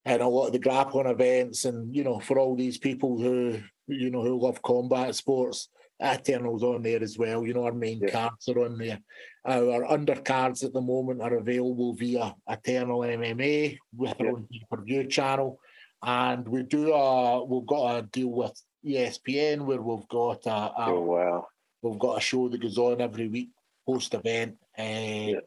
and 0.05 0.21
a 0.21 0.27
lot 0.27 0.47
of 0.47 0.53
the 0.53 0.59
grappling 0.59 1.05
events, 1.05 1.65
and 1.65 1.95
you 1.95 2.03
know, 2.03 2.19
for 2.19 2.39
all 2.39 2.55
these 2.55 2.79
people 2.79 3.19
who 3.19 3.59
you 3.87 4.09
know 4.09 4.23
who 4.23 4.39
love 4.39 4.61
combat 4.63 5.13
sports, 5.13 5.69
Eternal's 6.01 6.63
on 6.63 6.81
there 6.81 7.01
as 7.03 7.17
well. 7.17 7.45
You 7.45 7.53
know, 7.53 7.65
our 7.65 7.71
main 7.73 7.99
Yeah. 8.01 8.09
cards 8.09 8.49
are 8.49 8.65
on 8.65 8.77
there. 8.77 8.99
Our 9.45 9.85
undercards 9.85 10.63
at 10.63 10.73
the 10.73 10.81
moment 10.81 11.21
are 11.21 11.35
available 11.35 11.93
via 11.93 12.35
Eternal 12.47 13.03
MMA 13.03 13.77
with 13.95 14.19
our 14.19 14.25
Yeah. 14.25 14.31
own 14.33 14.47
pay-per-view 14.51 15.07
channel, 15.07 15.59
and 16.03 16.47
we 16.47 16.63
do 16.63 16.93
a 16.93 17.43
we've 17.43 17.65
got 17.65 17.97
a 17.97 18.01
deal 18.03 18.29
with 18.29 18.59
ESPN 18.83 19.65
where 19.65 19.81
we've 19.81 20.07
got 20.07 20.45
a, 20.47 20.73
a 20.81 20.85
Oh 20.89 21.01
wow. 21.01 21.47
we've 21.81 21.99
got 21.99 22.17
a 22.17 22.21
show 22.21 22.49
that 22.49 22.61
goes 22.61 22.77
on 22.77 22.99
every 23.01 23.27
week 23.27 23.49
post 23.85 24.13
event 24.13 24.57
uh, 24.77 25.39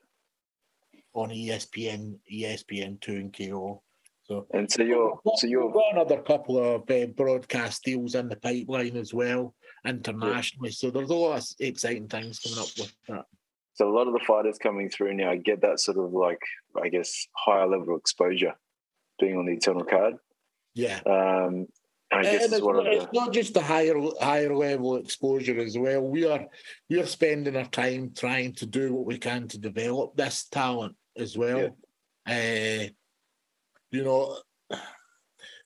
on 1.15 1.31
E 1.33 1.49
ESPN, 1.49 2.19
ESPN 2.31 3.01
two 3.01 3.17
and 3.17 3.33
KO. 3.37 3.83
So 4.25 4.47
And 4.53 4.71
so 4.71 4.83
you're 4.83 5.21
so 5.37 5.47
you're 5.47 5.71
got 5.71 5.93
another 5.93 6.23
couple 6.23 6.59
of 6.59 6.89
uh, 6.91 7.07
broadcast 7.07 7.83
deals 7.85 8.15
in 8.15 8.29
the 8.29 8.37
pipeline 8.37 8.97
as 8.97 9.13
well 9.13 9.55
internationally. 9.85 10.71
So 10.71 10.91
there's 10.91 11.11
a 11.11 11.15
lot 11.15 11.39
of 11.39 11.47
exciting 11.61 12.09
things 12.09 12.41
coming 12.41 12.59
up 12.59 12.69
with 12.79 12.95
that. 13.09 13.25
so 13.75 13.89
a 13.89 13.95
lot 13.95 14.07
of 14.07 14.13
the 14.13 14.25
fighters 14.27 14.59
coming 14.59 14.89
through 14.89 15.15
now 15.15 15.35
get 15.35 15.61
that 15.63 15.81
sort 15.81 15.99
of 15.99 16.13
like 16.13 16.41
I 16.81 16.89
guess 16.89 17.27
higher 17.37 17.67
level 17.67 17.97
exposure 17.97 18.55
being 19.21 19.37
on 19.37 19.47
the 19.47 19.53
Eternal 19.53 19.85
card. 19.85 20.17
Yeah. 20.75 21.01
Um 21.07 21.67
I 22.13 22.23
guess 22.23 22.35
and 22.35 22.43
it's 22.43 22.53
it's, 22.53 22.63
one 22.63 22.77
of 22.77 22.85
not, 22.85 22.93
it's 22.93 23.13
not 23.13 23.33
just 23.33 23.55
the 23.55 23.63
higher 23.63 23.95
higher 24.21 24.55
level 24.55 24.97
exposure 24.97 25.59
as 25.59 25.77
well. 25.77 26.03
We 26.03 26.27
are 26.27 26.47
we 26.89 27.01
are 27.01 27.07
spending 27.07 27.57
our 27.57 27.67
time 27.67 28.13
trying 28.17 28.55
to 28.55 28.67
do 28.67 28.95
what 28.95 29.07
we 29.07 29.19
can 29.19 29.49
to 29.49 29.59
develop 29.59 30.17
this 30.17 30.45
talent 30.45 30.97
as 31.17 31.37
well. 31.37 31.77
Uh, 32.27 32.89
you 33.91 34.03
know, 34.03 34.39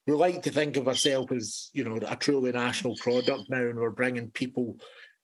we 0.09 0.15
like 0.15 0.43
to 0.43 0.51
think 0.51 0.79
of 0.79 0.89
ourselves 0.89 1.31
as 1.33 1.71
you 1.75 1.85
know 1.85 1.99
a 2.09 2.17
truly 2.17 2.51
national 2.51 2.97
product 2.97 3.51
now, 3.51 3.61
and 3.61 3.79
we're 3.79 3.91
bringing 3.91 4.31
people 4.31 4.79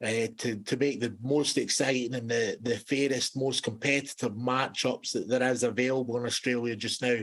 uh, 0.04 0.26
to 0.36 0.56
to 0.56 0.76
make 0.76 1.00
the 1.00 1.16
most 1.22 1.56
exciting 1.56 2.14
and 2.14 2.28
the 2.28 2.58
the 2.60 2.76
fairest, 2.76 3.34
most 3.34 3.62
competitive 3.62 4.32
matchups 4.32 5.12
that 5.12 5.26
there 5.26 5.50
is 5.50 5.62
available 5.62 6.18
in 6.18 6.26
Australia 6.26 6.76
just 6.76 7.00
now, 7.00 7.16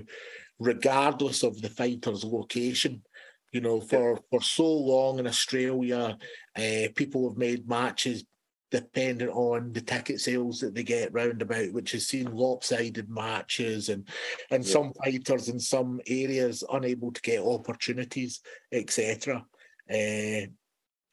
regardless 0.58 1.44
of 1.44 1.62
the 1.62 1.70
fighter's 1.70 2.24
location. 2.24 3.04
You 3.52 3.62
know, 3.62 3.80
for 3.80 4.20
for 4.32 4.42
so 4.42 4.66
long 4.66 5.20
in 5.20 5.28
Australia, 5.28 6.18
uh, 6.58 6.88
people 6.96 7.30
have 7.30 7.38
made 7.38 7.70
matches 7.70 8.24
dependent 8.72 9.30
on 9.32 9.74
the 9.74 9.82
ticket 9.82 10.20
sales 10.20 10.60
that 10.62 10.74
they 10.74 10.84
get 10.84 11.14
round 11.14 11.42
about, 11.42 11.72
which 11.74 11.92
has 11.92 12.08
seen 12.08 12.34
lopsided 12.34 13.10
matches 13.10 13.90
and 13.90 14.08
and 14.50 14.66
Yeah. 14.66 14.72
some 14.72 14.94
fighters 14.94 15.50
in 15.50 15.60
some 15.60 16.02
areas 16.08 16.64
unable 16.72 17.12
to 17.12 17.22
get 17.22 17.44
opportunities, 17.44 18.42
etc. 18.72 19.46
Uh, 19.90 20.48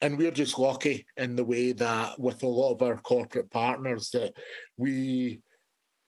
and 0.01 0.17
we're 0.17 0.31
just 0.31 0.57
lucky 0.57 1.05
in 1.17 1.35
the 1.35 1.43
way 1.43 1.73
that 1.73 2.17
with 2.19 2.41
a 2.43 2.47
lot 2.47 2.71
of 2.73 2.81
our 2.81 2.97
corporate 2.97 3.51
partners 3.51 4.09
that 4.11 4.33
we 4.77 5.41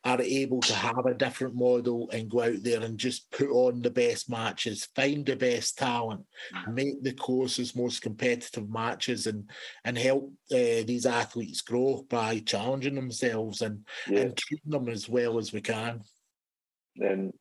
are 0.03 0.21
able 0.21 0.61
to 0.61 0.73
have 0.73 1.05
a 1.05 1.13
different 1.13 1.55
model 1.55 2.09
and 2.11 2.29
go 2.29 2.41
out 2.41 2.63
there 2.63 2.81
and 2.81 2.97
just 2.97 3.29
put 3.31 3.49
on 3.49 3.81
the 3.81 3.89
best 3.91 4.29
matches, 4.29 4.87
find 4.95 5.25
the 5.25 5.35
best 5.35 5.77
talent, 5.77 6.25
make 6.71 7.03
the 7.03 7.13
courses 7.13 7.75
most 7.75 8.01
competitive 8.01 8.69
matches, 8.69 9.27
and 9.27 9.49
and 9.85 9.97
help 9.97 10.31
uh, 10.51 10.81
these 10.85 11.05
athletes 11.05 11.61
grow 11.61 12.03
by 12.09 12.39
challenging 12.39 12.95
themselves 12.95 13.61
and 13.61 13.85
Yeah. 14.07 14.21
and 14.21 14.37
treating 14.37 14.71
them 14.71 14.89
as 14.89 15.07
well 15.07 15.37
as 15.37 15.53
we 15.53 15.61
can. 15.61 16.01
And 16.97 17.33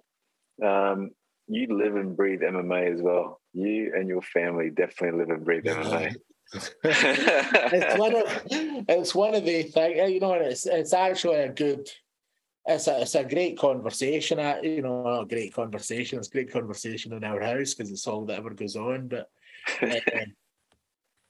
um, 0.63 1.11
you 1.49 1.67
live 1.71 1.97
and 1.97 2.15
breathe 2.17 2.41
MMA 2.43 2.95
as 2.95 3.03
well. 3.03 3.41
You 3.55 3.93
and 3.95 4.07
your 4.07 4.23
family 4.23 4.71
definitely 4.71 5.21
live 5.21 5.31
and 5.31 5.45
breathe 5.45 5.65
MMA. 5.65 6.15
it's 6.85 7.99
one 7.99 8.17
of 8.17 8.25
it's 8.89 9.15
one 9.15 9.35
of 9.37 9.45
the 9.45 9.63
things 9.63 10.11
you 10.11 10.19
know 10.19 10.33
it's 10.33 10.67
it's 10.67 10.93
actually 10.93 11.37
a 11.37 11.49
good 11.49 11.89
it's 12.75 12.87
a, 12.87 13.01
it's 13.01 13.15
a 13.15 13.25
great 13.25 13.59
conversation. 13.59 14.39
Uh, 14.39 14.59
you 14.63 14.83
know 14.83 15.21
a 15.21 15.27
great 15.27 15.53
conversation 15.53 16.19
it's 16.19 16.29
a 16.29 16.33
great 16.33 16.53
conversation 16.53 17.13
in 17.13 17.25
our 17.25 17.41
house 17.41 17.75
because 17.75 17.91
it's 17.91 18.07
all 18.07 18.25
that 18.25 18.39
ever 18.39 18.51
goes 18.51 18.77
on 18.77 19.09
but 19.09 19.29
um, 19.83 20.35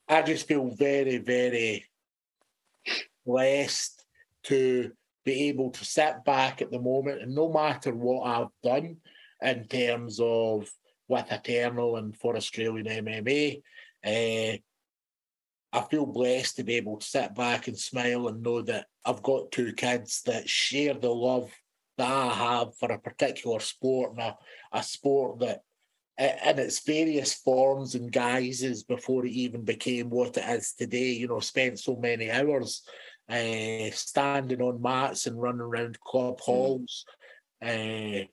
I 0.08 0.22
just 0.22 0.46
feel 0.46 0.68
very 0.68 1.18
very 1.18 1.86
blessed 3.24 4.04
to 4.44 4.92
be 5.24 5.48
able 5.48 5.70
to 5.70 5.84
sit 5.84 6.24
back 6.24 6.62
at 6.62 6.70
the 6.70 6.80
moment 6.80 7.22
and 7.22 7.34
no 7.34 7.52
matter 7.52 7.94
what 7.94 8.26
I've 8.26 8.48
done 8.62 8.96
in 9.42 9.64
terms 9.66 10.18
of 10.22 10.70
with 11.08 11.30
Eternal 11.30 11.96
and 11.96 12.16
for 12.16 12.36
Australian 12.36 12.86
MMA 12.86 13.62
uh, 14.04 14.56
I 15.72 15.82
feel 15.82 16.06
blessed 16.06 16.56
to 16.56 16.64
be 16.64 16.74
able 16.74 16.98
to 16.98 17.06
sit 17.06 17.34
back 17.34 17.68
and 17.68 17.78
smile 17.78 18.28
and 18.28 18.42
know 18.42 18.62
that 18.62 18.86
I've 19.04 19.22
got 19.22 19.52
two 19.52 19.72
kids 19.72 20.22
that 20.26 20.48
share 20.48 20.94
the 20.94 21.10
love 21.10 21.52
that 21.96 22.10
I 22.10 22.32
have 22.32 22.76
for 22.76 22.90
a 22.90 22.98
particular 22.98 23.60
sport 23.60 24.12
and 24.12 24.20
a, 24.20 24.36
a 24.72 24.82
sport 24.82 25.40
that 25.40 25.60
in 26.18 26.58
its 26.58 26.80
various 26.80 27.34
forms 27.34 27.94
and 27.94 28.12
guises 28.12 28.82
before 28.82 29.24
it 29.24 29.32
even 29.32 29.64
became 29.64 30.10
what 30.10 30.36
it 30.36 30.44
is 30.48 30.74
today, 30.74 31.12
you 31.12 31.28
know, 31.28 31.40
spent 31.40 31.78
so 31.78 31.96
many 31.96 32.30
hours 32.30 32.82
uh, 33.30 33.90
standing 33.92 34.60
on 34.60 34.82
mats 34.82 35.26
and 35.26 35.40
running 35.40 35.60
around 35.60 35.98
club 36.00 36.40
halls 36.40 37.04
uh, 37.64 38.24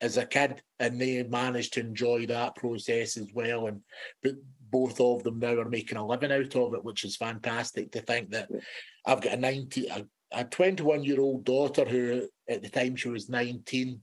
as 0.00 0.16
a 0.16 0.24
kid, 0.24 0.62
and 0.78 1.00
they 1.00 1.22
managed 1.24 1.74
to 1.74 1.80
enjoy 1.80 2.26
that 2.26 2.56
process 2.56 3.16
as 3.16 3.28
well. 3.34 3.66
And 3.66 3.80
but 4.22 4.34
both 4.72 5.00
of 5.00 5.22
them 5.22 5.38
now 5.38 5.54
are 5.60 5.68
making 5.68 5.98
a 5.98 6.04
living 6.06 6.32
out 6.32 6.56
of 6.56 6.74
it, 6.74 6.84
which 6.84 7.04
is 7.04 7.14
fantastic 7.16 7.92
to 7.92 8.00
think 8.00 8.30
that 8.30 8.48
I've 9.06 9.20
got 9.20 9.34
a 9.34 9.36
90, 9.36 9.86
a, 9.88 10.06
a 10.32 10.44
21 10.44 11.04
year 11.04 11.20
old 11.20 11.44
daughter 11.44 11.84
who 11.84 12.26
at 12.48 12.62
the 12.62 12.70
time 12.70 12.96
she 12.96 13.10
was 13.10 13.28
19 13.28 14.00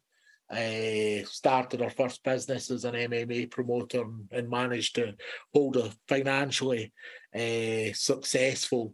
uh, 0.52 1.26
started 1.26 1.82
her 1.82 1.90
first 1.90 2.24
business 2.24 2.72
as 2.72 2.86
an 2.86 2.96
MMA 2.96 3.52
promoter 3.52 4.04
and, 4.04 4.28
and 4.32 4.50
managed 4.50 4.96
to 4.96 5.14
hold 5.54 5.78
a 5.78 5.92
financially 6.08 6.94
uh, 7.36 7.94
successful 7.94 8.94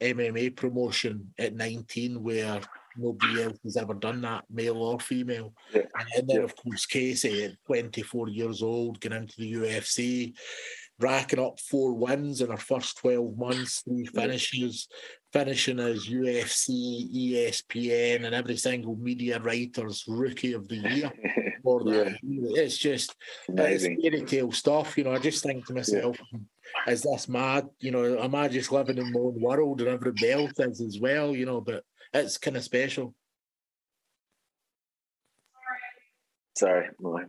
MMA 0.00 0.56
promotion 0.56 1.32
at 1.38 1.54
19 1.54 2.22
where 2.22 2.60
nobody 2.96 3.42
else 3.42 3.58
has 3.64 3.76
ever 3.76 3.94
done 3.94 4.20
that, 4.22 4.44
male 4.50 4.76
or 4.76 5.00
female. 5.00 5.54
Yeah. 5.72 5.82
And 5.98 6.28
then, 6.28 6.36
Yeah. 6.36 6.42
of 6.42 6.54
course, 6.56 6.86
Casey 6.86 7.44
at 7.44 7.52
24 7.66 8.28
years 8.28 8.62
old, 8.62 9.00
getting 9.00 9.22
into 9.22 9.34
the 9.38 9.52
UFC, 9.52 10.34
racking 11.04 11.38
up 11.38 11.60
four 11.60 11.92
wins 11.92 12.40
in 12.40 12.50
her 12.50 12.56
first 12.56 12.96
12 12.98 13.36
months, 13.36 13.82
three 13.82 14.06
finishes, 14.06 14.88
finishing 15.34 15.78
as 15.78 16.08
UFC, 16.08 16.70
ESPN, 17.14 18.24
and 18.24 18.34
every 18.34 18.56
single 18.56 18.96
media 18.96 19.38
writer's 19.38 20.04
rookie 20.08 20.54
of 20.54 20.66
the 20.66 20.76
year 20.76 21.12
for 21.62 21.84
that. 21.84 22.16
It's 22.22 22.78
just 22.78 23.14
Amazing. 23.50 23.98
it's 24.00 24.02
fairy 24.02 24.24
tale 24.24 24.52
stuff, 24.52 24.96
you 24.96 25.04
know. 25.04 25.12
I 25.12 25.18
just 25.18 25.42
think 25.42 25.66
to 25.66 25.74
myself, 25.74 26.16
is 26.86 27.02
this 27.02 27.28
mad? 27.28 27.68
You 27.80 27.90
know, 27.90 28.18
am 28.18 28.34
I 28.34 28.48
just 28.48 28.72
living 28.72 28.96
in 28.96 29.12
my 29.12 29.20
own 29.20 29.38
world 29.38 29.82
and 29.82 29.90
everybody 29.90 30.30
else 30.32 30.58
is 30.58 30.80
as 30.80 30.98
well, 30.98 31.36
you 31.36 31.44
know, 31.44 31.60
but 31.60 31.84
it's 32.14 32.38
kind 32.38 32.56
of 32.56 32.64
special. 32.64 33.14
Sorry, 36.56 36.88
my 36.98 37.24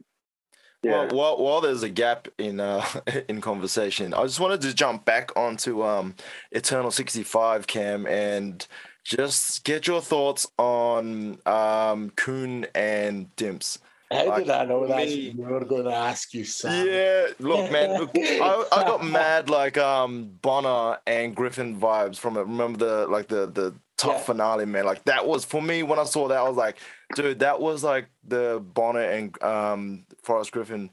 yeah. 0.86 0.92
Well, 0.92 1.16
while, 1.16 1.38
while 1.44 1.62
there's 1.62 1.84
a 1.84 1.90
gap 1.90 2.28
in 2.38 2.60
uh, 2.60 2.86
in 3.30 3.42
conversation, 3.42 4.14
I 4.14 4.24
just 4.24 4.40
wanted 4.40 4.62
to 4.62 4.74
jump 4.74 5.06
back 5.06 5.36
onto 5.36 5.84
um, 5.84 6.16
Eternal 6.52 6.92
65 6.92 7.68
Cam 7.68 8.06
and 8.06 8.66
just 9.04 9.64
get 9.64 9.88
your 9.88 10.02
thoughts 10.02 10.48
on 10.58 11.40
um, 11.46 12.12
Kuhn 12.16 12.66
and 12.76 13.36
Dimps. 13.36 13.80
How 14.12 14.26
Like, 14.28 14.46
did 14.46 14.52
I 14.52 14.66
know 14.66 14.86
that 14.88 15.08
me- 15.08 15.34
we 15.36 15.44
were 15.44 15.66
going 15.66 15.86
to 15.86 15.94
ask 15.94 16.34
you, 16.34 16.44
Sam? 16.44 16.88
Yeah, 16.88 17.28
look, 17.40 17.72
man, 17.72 18.00
look, 18.00 18.12
I, 18.16 18.66
I 18.72 18.84
got 18.84 19.04
mad 19.04 19.50
like 19.50 19.78
um 19.78 20.38
Bonnar 20.42 21.00
and 21.08 21.36
Griffin 21.36 21.80
vibes 21.80 22.18
from 22.18 22.38
it. 22.38 22.42
Remember 22.42 22.78
the 22.78 23.08
like 23.08 23.28
the 23.28 23.48
the 23.48 23.76
tough 23.98 24.18
Yeah. 24.18 24.24
finale, 24.24 24.66
man. 24.66 24.86
Like 24.86 25.04
that 25.06 25.26
was 25.28 25.46
for 25.46 25.62
me 25.62 25.84
when 25.84 26.00
I 26.00 26.04
saw 26.04 26.28
that, 26.28 26.38
I 26.38 26.48
was 26.48 26.58
like, 26.58 26.78
dude, 27.16 27.40
that 27.40 27.60
was 27.60 27.84
like 27.84 28.10
the 28.24 28.62
Bonnar 28.64 29.02
and 29.10 29.42
um 29.44 30.06
Forrest 30.24 30.52
Griffin 30.52 30.90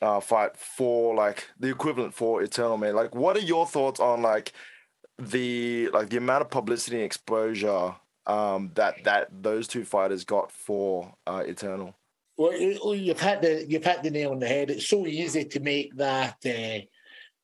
uh 0.00 0.20
fight 0.20 0.56
for 0.56 1.14
like 1.14 1.48
the 1.60 1.68
equivalent 1.68 2.14
for 2.14 2.42
Eternal, 2.42 2.76
man. 2.78 2.94
Like, 2.94 3.14
what 3.14 3.36
are 3.36 3.40
your 3.40 3.66
thoughts 3.66 4.00
on 4.00 4.22
like 4.22 4.52
the 5.18 5.88
like 5.92 6.08
the 6.10 6.16
amount 6.16 6.42
of 6.42 6.50
publicity 6.50 6.96
and 6.96 7.04
exposure 7.04 7.94
um 8.26 8.70
that 8.74 9.02
that 9.04 9.28
those 9.42 9.66
two 9.68 9.84
fighters 9.84 10.24
got 10.24 10.50
for 10.50 11.14
uh 11.26 11.42
Eternal? 11.46 11.94
Well, 12.38 12.54
you- 12.58 12.94
you've 12.94 13.20
hit 13.20 13.42
the 13.42 13.66
you've 13.68 13.84
hit 13.84 14.02
the 14.02 14.10
nail 14.10 14.30
on 14.32 14.38
the 14.38 14.48
head. 14.48 14.70
It's 14.70 14.88
so 14.88 15.06
easy 15.06 15.44
to 15.44 15.60
make 15.60 15.94
that 15.96 16.36
uh, 16.46 16.80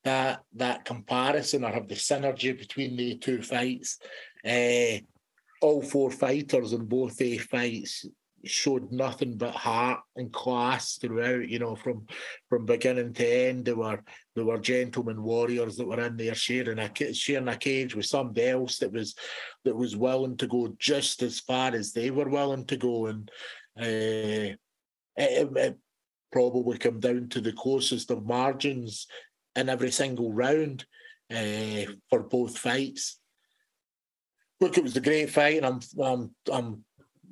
that 0.03 0.41
that 0.55 0.85
comparison 0.85 1.63
or 1.63 1.69
have 1.71 1.87
the 1.87 1.95
synergy 1.95 2.57
between 2.57 2.97
the 2.97 3.17
two 3.17 3.41
fights. 3.41 3.99
Uh, 4.45 4.99
all 5.61 5.81
four 5.81 6.11
fighters 6.11 6.73
in 6.73 6.85
both 6.85 7.17
the 7.17 7.37
fights 7.37 8.05
showed 8.45 8.89
nothing 8.91 9.35
but 9.35 9.53
heart 9.53 9.99
and 10.15 10.31
class 10.31 10.97
throughout. 10.97 11.47
You 11.49 11.59
know, 11.59 11.75
from 11.75 12.05
from 12.47 12.65
beginning 12.65 13.13
to 13.13 13.27
end, 13.27 13.65
they 13.65 13.73
were 13.73 14.01
they 14.35 14.43
were 14.43 14.59
gentlemen 14.59 15.21
warriors 15.21 15.75
that 15.77 15.87
were 15.87 15.99
in 15.99 16.15
there 16.15 16.35
sharing 16.35 16.79
a 16.79 17.13
sharing 17.13 17.47
a 17.49 17.57
cage 17.57 17.95
with 17.95 18.05
somebody 18.05 18.47
else 18.47 18.77
that 18.77 18.91
was 18.91 19.15
that 19.65 19.75
was 19.75 19.97
willing 19.97 20.37
to 20.37 20.47
go 20.47 20.73
just 20.79 21.21
as 21.21 21.39
far 21.39 21.73
as 21.73 21.91
they 21.91 22.11
were 22.11 22.29
willing 22.29 22.65
to 22.65 22.77
go 22.77 23.07
and. 23.07 23.29
Uh, 23.79 24.55
it, 25.15 25.49
it 25.57 25.77
probably 26.31 26.77
come 26.77 26.99
down 26.99 27.27
to 27.29 27.41
the 27.41 27.53
closest 27.53 28.11
of 28.11 28.25
margins 28.25 29.07
in 29.55 29.69
every 29.69 29.91
single 29.91 30.31
round 30.31 30.85
uh, 31.33 31.91
for 32.09 32.23
both 32.23 32.57
fights. 32.57 33.18
Look, 34.59 34.77
it 34.77 34.83
was 34.83 34.97
a 34.97 35.01
great 35.01 35.29
fight, 35.29 35.57
and 35.57 35.65
I'm 35.65 35.79
I'm 36.01 36.35
I'm 36.51 36.83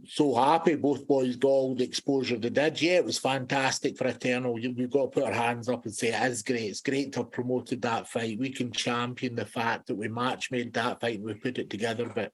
so 0.05 0.33
happy 0.35 0.75
both 0.75 1.05
boys 1.05 1.35
got 1.35 1.49
all 1.49 1.75
the 1.75 1.83
exposure 1.83 2.37
they 2.37 2.49
did. 2.49 2.81
Yeah, 2.81 2.97
it 2.97 3.05
was 3.05 3.17
fantastic 3.17 3.97
for 3.97 4.07
Eternal. 4.07 4.53
We've 4.53 4.89
got 4.89 5.01
to 5.01 5.07
put 5.07 5.23
our 5.23 5.33
hands 5.33 5.67
up 5.67 5.85
and 5.85 5.93
say 5.93 6.09
it 6.09 6.31
is 6.31 6.43
great. 6.43 6.63
It's 6.63 6.81
great 6.81 7.11
to 7.13 7.19
have 7.19 7.31
promoted 7.31 7.81
that 7.81 8.07
fight. 8.07 8.39
We 8.39 8.51
can 8.51 8.71
champion 8.71 9.35
the 9.35 9.45
fact 9.45 9.87
that 9.87 9.95
we 9.95 10.07
match 10.07 10.49
made 10.51 10.73
that 10.73 11.01
fight 11.01 11.17
and 11.17 11.25
we 11.25 11.33
put 11.33 11.57
it 11.57 11.69
together, 11.69 12.09
but 12.13 12.31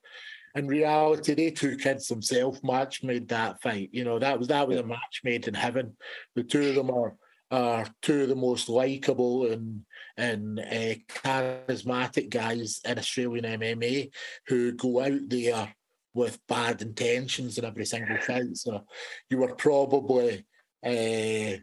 in 0.56 0.68
reality, 0.68 1.34
they 1.34 1.50
two 1.50 1.78
kids 1.78 2.08
themselves 2.08 2.64
match 2.64 3.04
made 3.04 3.28
that 3.30 3.62
fight. 3.62 3.90
You 3.92 4.04
know, 4.04 4.20
that 4.20 4.38
was 4.38 4.50
that 4.50 4.68
was 4.68 4.78
a 4.78 4.84
match 4.84 5.22
made 5.24 5.48
in 5.48 5.56
heaven. 5.56 5.96
The 6.36 6.44
two 6.44 6.70
of 6.70 6.76
them 6.76 6.92
are 6.92 7.16
are 7.54 7.86
two 8.02 8.24
of 8.24 8.30
the 8.30 8.36
most 8.36 8.68
likable 8.68 9.46
and 9.46 9.86
and 10.18 10.60
uh, 10.60 10.96
charismatic 11.08 12.30
guys 12.30 12.82
in 12.84 12.98
Australian 12.98 13.60
MMA 13.60 14.12
who 14.48 14.72
go 14.74 15.02
out 15.02 15.30
there 15.30 15.74
with 16.16 16.40
bad 16.48 16.82
intentions 16.82 17.58
in 17.58 17.66
every 17.66 17.86
single 17.86 18.18
fight. 18.18 18.58
So 18.58 18.86
you 19.30 19.38
were 19.38 19.56
probably 19.56 20.46
uh, 20.86 21.58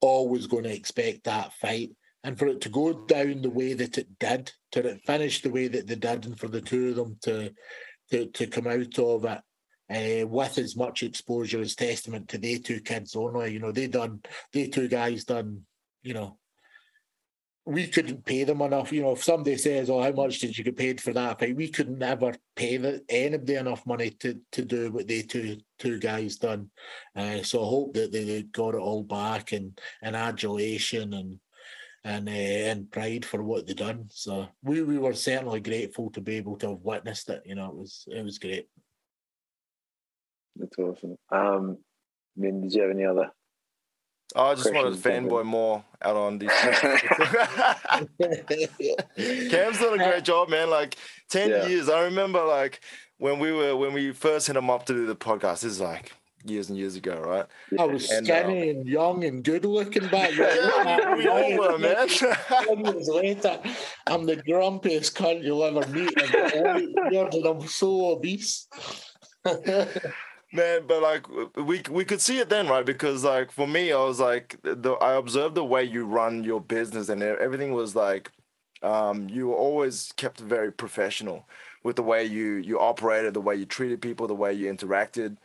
always 0.00 0.46
going 0.46 0.64
to 0.64 0.74
expect 0.74 1.24
that 1.24 1.52
fight. 1.54 1.90
And 2.22 2.38
for 2.38 2.46
it 2.46 2.62
to 2.62 2.70
go 2.70 3.04
down 3.04 3.42
the 3.42 3.50
way 3.50 3.74
that 3.74 3.98
it 3.98 4.18
did, 4.18 4.50
to 4.72 4.98
finish 5.06 5.42
the 5.42 5.50
way 5.50 5.68
that 5.68 5.86
they 5.86 5.94
did, 5.94 6.24
and 6.24 6.38
for 6.38 6.48
the 6.48 6.62
two 6.62 6.90
of 6.90 6.96
them 6.96 7.18
to 7.22 7.52
to, 8.10 8.26
to 8.26 8.46
come 8.46 8.66
out 8.66 8.98
of 8.98 9.24
it 9.24 9.40
uh, 9.90 10.26
with 10.26 10.58
as 10.58 10.76
much 10.76 11.02
exposure 11.02 11.60
as 11.60 11.74
testament 11.74 12.28
to 12.28 12.38
they 12.38 12.58
two 12.58 12.80
kids 12.80 13.16
only. 13.16 13.52
You 13.52 13.60
know, 13.60 13.72
they 13.72 13.86
done 13.86 14.20
they 14.52 14.68
two 14.68 14.88
guys 14.88 15.24
done, 15.24 15.62
you 16.02 16.14
know, 16.14 16.38
we 17.66 17.86
couldn't 17.86 18.26
pay 18.26 18.44
them 18.44 18.60
enough. 18.60 18.92
You 18.92 19.02
know, 19.02 19.12
if 19.12 19.24
somebody 19.24 19.56
says, 19.56 19.88
Oh, 19.88 20.02
how 20.02 20.12
much 20.12 20.38
did 20.38 20.56
you 20.56 20.64
get 20.64 20.76
paid 20.76 21.00
for 21.00 21.12
that 21.14 21.40
fight? 21.40 21.56
We 21.56 21.68
could 21.68 21.90
never 21.90 22.34
pay 22.56 22.76
the, 22.76 23.02
anybody 23.08 23.54
enough 23.54 23.86
money 23.86 24.10
to 24.20 24.38
to 24.52 24.64
do 24.64 24.92
what 24.92 25.08
they 25.08 25.22
two 25.22 25.58
two 25.78 25.98
guys 25.98 26.36
done. 26.36 26.70
Uh, 27.16 27.42
so 27.42 27.62
I 27.62 27.66
hope 27.66 27.94
that 27.94 28.12
they, 28.12 28.24
they 28.24 28.42
got 28.42 28.74
it 28.74 28.80
all 28.80 29.02
back 29.02 29.52
and 29.52 29.78
and 30.02 30.14
adulation 30.14 31.14
and 31.14 31.38
and 32.04 32.28
uh, 32.28 32.32
and 32.32 32.90
pride 32.90 33.24
for 33.24 33.42
what 33.42 33.66
they 33.66 33.74
done. 33.74 34.08
So 34.10 34.46
we, 34.62 34.82
we 34.82 34.98
were 34.98 35.14
certainly 35.14 35.60
grateful 35.60 36.10
to 36.10 36.20
be 36.20 36.36
able 36.36 36.56
to 36.58 36.70
have 36.70 36.80
witnessed 36.82 37.30
it. 37.30 37.42
You 37.46 37.54
know, 37.54 37.68
it 37.68 37.76
was 37.76 38.04
it 38.08 38.22
was 38.22 38.38
great. 38.38 38.68
That's 40.56 40.76
awesome. 40.78 41.16
Um, 41.30 41.78
Min, 42.36 42.62
did 42.62 42.72
you 42.74 42.82
have 42.82 42.90
any 42.90 43.04
other? 43.04 43.30
I 44.36 44.54
just 44.56 44.72
wanted 44.74 45.00
to 45.00 45.08
fanboy 45.08 45.44
more 45.44 45.84
out 46.02 46.16
on 46.16 46.38
this. 46.38 46.50
Cam's 49.50 49.78
done 49.78 50.00
a 50.00 50.04
great 50.04 50.24
job, 50.24 50.48
man. 50.48 50.70
Like 50.70 50.96
ten 51.30 51.50
Yeah. 51.50 51.66
years. 51.66 51.88
I 51.88 52.02
remember 52.04 52.42
like 52.44 52.80
when 53.18 53.38
we 53.38 53.52
were 53.52 53.76
when 53.76 53.92
we 53.92 54.10
first 54.12 54.46
hit 54.48 54.56
him 54.56 54.70
up 54.70 54.86
to 54.86 54.92
do 54.94 55.06
the 55.06 55.14
podcast. 55.16 55.60
This 55.60 55.64
is 55.64 55.80
like 55.80 56.12
years 56.44 56.68
and 56.68 56.76
years 56.76 56.96
ago, 56.96 57.20
right? 57.20 57.46
I 57.78 57.84
was 57.84 58.10
And, 58.10 58.26
skinny 58.26 58.70
and 58.70 58.88
young 58.88 59.22
and 59.24 59.42
good 59.44 59.64
looking 59.64 60.08
back 60.08 60.32
Yeah, 60.36 60.96
then. 60.98 61.18
we 61.18 61.28
all 61.28 61.56
were, 61.58 61.78
man. 61.78 62.08
Ten 62.08 62.84
years 62.84 63.08
later, 63.08 63.60
I'm 64.06 64.26
the 64.26 64.36
grumpiest 64.38 65.14
cunt 65.14 65.42
you'll 65.44 65.64
ever 65.64 65.86
meet. 65.92 66.12
I'm, 66.66 66.92
you're- 67.12 67.48
I'm 67.48 67.66
so 67.68 68.10
obese. 68.10 68.66
Man 70.54 70.82
but 70.86 71.02
like 71.02 71.26
we 71.56 71.82
we 71.90 72.04
could 72.04 72.20
see 72.20 72.38
it 72.38 72.48
then 72.48 72.68
right? 72.68 72.86
Because 72.86 73.24
like 73.24 73.50
for 73.50 73.66
me 73.66 73.92
i 73.92 73.98
was 73.98 74.20
like 74.20 74.56
the 74.62 74.92
i 75.00 75.14
observed 75.14 75.54
the 75.54 75.64
way 75.64 75.82
you 75.84 76.06
run 76.06 76.44
your 76.44 76.60
business 76.60 77.08
and 77.08 77.22
everything 77.22 77.72
was 77.74 77.94
like 77.96 78.30
um 78.82 79.28
you 79.28 79.48
were 79.48 79.56
always 79.56 80.12
kept 80.16 80.40
very 80.40 80.72
professional 80.72 81.46
with 81.82 81.96
the 81.96 82.02
way 82.02 82.24
you 82.24 82.54
you 82.54 82.78
operated 82.80 83.34
the 83.34 83.40
way 83.40 83.56
you 83.56 83.66
treated 83.66 84.00
people 84.00 84.26
the 84.26 84.34
way 84.34 84.52
you 84.52 84.72
interacted. 84.72 85.36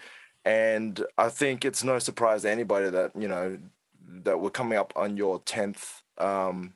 And 0.45 1.04
i 1.17 1.30
think 1.30 1.65
it's 1.65 1.84
no 1.84 2.00
surprise 2.00 2.43
to 2.43 2.52
anybody 2.52 2.89
that 2.89 3.12
you 3.15 3.28
know 3.28 3.58
that 4.24 4.39
we're 4.39 4.50
coming 4.50 4.78
up 4.78 4.93
on 4.95 5.17
your 5.17 5.39
10th 5.41 6.02
um 6.17 6.74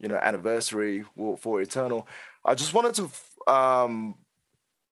you 0.00 0.08
know 0.08 0.16
anniversary 0.16 1.04
for 1.38 1.60
eternal. 1.60 2.06
I 2.44 2.54
just 2.54 2.74
wanted 2.74 2.94
to 2.96 3.52
um 3.52 4.16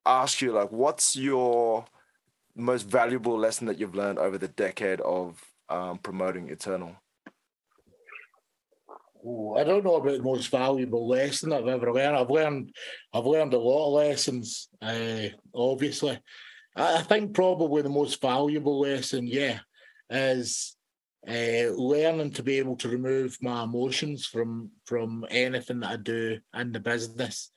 ask 0.07 0.41
you 0.41 0.53
like 0.53 0.73
what's 0.73 1.17
your 1.17 1.85
most 2.61 2.89
valuable 2.89 3.39
lesson 3.39 3.67
that 3.67 3.79
you've 3.79 3.95
learned 3.95 4.19
over 4.19 4.39
the 4.39 4.49
decade 4.49 5.01
of 5.01 5.43
um, 5.69 5.99
promoting 5.99 6.49
Eternal? 6.49 6.97
Oh, 9.25 9.57
I 9.57 9.65
don't 9.65 9.85
know 9.85 9.97
about 9.97 10.17
the 10.17 10.23
most 10.23 10.51
valuable 10.51 11.07
lesson 11.07 11.53
I've 11.53 11.69
ever 11.69 11.93
learned. 11.93 12.17
I've 12.17 12.31
learned, 12.31 12.73
I've 13.13 13.27
learned 13.27 13.53
a 13.53 13.59
lot 13.59 13.89
of 13.89 13.93
lessons. 13.93 14.69
Uh, 14.81 15.29
obviously, 15.55 16.19
I, 16.75 16.97
I 16.97 17.03
think 17.03 17.35
probably 17.35 17.83
the 17.83 17.91
most 17.91 18.21
valuable 18.21 18.81
lesson, 18.81 19.27
yeah, 19.27 19.59
is 20.09 20.75
uh, 21.29 21.69
learning 21.77 22.31
to 22.33 22.43
be 22.43 22.59
able 22.59 22.77
to 22.77 22.89
remove 22.89 23.37
my 23.43 23.65
emotions 23.65 24.25
from 24.25 24.71
from 24.87 25.27
anything 25.29 25.81
that 25.81 25.91
I 25.91 25.97
do 25.97 26.39
in 26.55 26.73
the 26.73 26.81
business. 26.81 27.53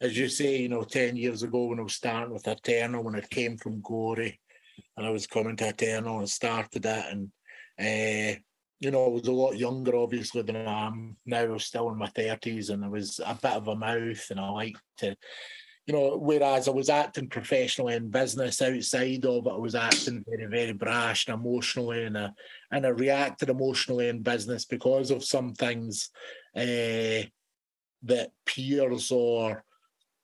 As 0.00 0.18
you 0.18 0.28
say, 0.28 0.62
you 0.62 0.68
know, 0.68 0.82
ten 0.82 1.16
years 1.16 1.44
ago 1.44 1.66
when 1.66 1.78
I 1.78 1.82
was 1.82 1.94
starting 1.94 2.34
with 2.34 2.48
Eternal, 2.48 3.04
when 3.04 3.14
I 3.14 3.20
came 3.20 3.56
from 3.56 3.80
Gory, 3.80 4.40
and 4.96 5.06
I 5.06 5.10
was 5.10 5.26
coming 5.26 5.56
to 5.56 5.68
Eternal 5.68 6.18
and 6.18 6.28
started 6.28 6.84
it, 6.84 7.04
and 7.10 7.30
uh, 7.78 8.38
you 8.80 8.90
know, 8.90 9.06
I 9.06 9.08
was 9.08 9.26
a 9.28 9.32
lot 9.32 9.56
younger, 9.56 9.96
obviously, 9.96 10.42
than 10.42 10.56
I 10.56 10.86
am 10.86 11.16
now. 11.24 11.40
I 11.40 11.46
was 11.46 11.64
still 11.64 11.90
in 11.90 11.96
my 11.96 12.08
thirties, 12.08 12.70
and 12.70 12.84
I 12.84 12.88
was 12.88 13.20
a 13.24 13.34
bit 13.40 13.52
of 13.52 13.68
a 13.68 13.76
mouth, 13.76 14.30
and 14.30 14.38
I 14.38 14.48
liked 14.50 14.82
to, 14.98 15.16
you 15.86 15.94
know. 15.94 16.18
Whereas 16.18 16.68
I 16.68 16.72
was 16.72 16.90
acting 16.90 17.28
professionally 17.28 17.94
in 17.94 18.10
business, 18.10 18.60
outside 18.60 19.24
of 19.24 19.46
it, 19.46 19.50
I 19.50 19.56
was 19.56 19.74
acting 19.74 20.24
very, 20.28 20.46
very 20.46 20.72
brash 20.72 21.28
and 21.28 21.34
emotionally, 21.34 22.04
and 22.04 22.18
I 22.18 22.30
and 22.70 22.84
I 22.84 22.90
reacted 22.90 23.48
emotionally 23.48 24.08
in 24.08 24.22
business 24.22 24.64
because 24.64 25.10
of 25.10 25.24
some 25.24 25.54
things 25.54 26.10
uh, 26.56 27.24
that 28.02 28.32
peers 28.44 29.10
or 29.10 29.63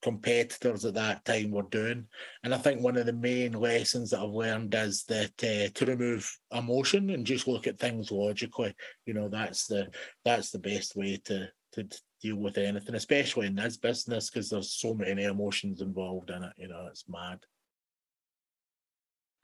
competitors 0.03 0.85
at 0.85 0.95
that 0.95 1.25
time 1.25 1.51
were 1.51 1.63
doing. 1.63 2.07
And 2.43 2.55
I 2.55 2.59
think 2.59 2.81
one 2.81 2.97
of 2.97 3.07
the 3.07 3.13
main 3.13 3.53
lessons 3.53 4.11
that 4.11 4.21
I've 4.21 4.31
learned 4.31 4.75
is 4.75 5.05
that 5.05 5.33
uh, 5.43 5.71
to 5.75 5.87
remove 5.87 6.31
emotion 6.53 7.11
and 7.11 7.27
just 7.27 7.47
look 7.47 7.67
at 7.67 7.79
things 7.79 8.11
logically. 8.11 8.75
You 9.07 9.15
know, 9.15 9.29
that's 9.29 9.67
the 9.67 9.89
that's 10.25 10.51
the 10.51 10.59
best 10.59 10.97
way 10.97 11.21
to 11.27 11.49
to 11.73 11.89
deal 12.21 12.37
with 12.37 12.59
anything, 12.59 12.95
especially 12.95 13.47
in 13.47 13.55
this 13.55 13.77
business, 13.77 14.31
because 14.31 14.51
there's 14.51 14.73
so 14.73 14.95
many 14.95 15.25
emotions 15.25 15.81
involved 15.81 16.31
in 16.31 16.43
it. 16.43 16.53
You 16.57 16.69
know, 16.69 16.87
it's 16.89 17.05
mad. 17.09 17.39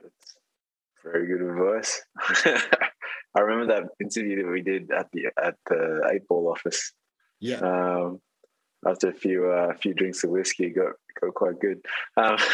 That's 0.03 0.37
very 1.05 1.27
good 1.27 1.43
advice. 1.43 2.03
I 3.35 3.41
remember 3.41 3.75
that 3.75 3.85
interview 4.01 4.43
that 4.43 4.51
we 4.51 4.63
did 4.63 4.91
at 4.91 5.09
the 5.13 5.27
at 5.43 5.57
the 5.67 6.09
eight 6.13 6.27
ball 6.27 6.51
office. 6.51 6.93
Yeah. 7.39 7.59
Um, 7.59 8.21
after 8.87 9.09
a 9.09 9.13
few 9.13 9.51
uh, 9.51 9.75
few 9.75 9.95
drinks 9.95 10.23
of 10.25 10.31
whiskey, 10.31 10.71
got 10.71 10.93
got 11.21 11.35
quite 11.35 11.59
good. 11.61 11.85
Um, 12.17 12.37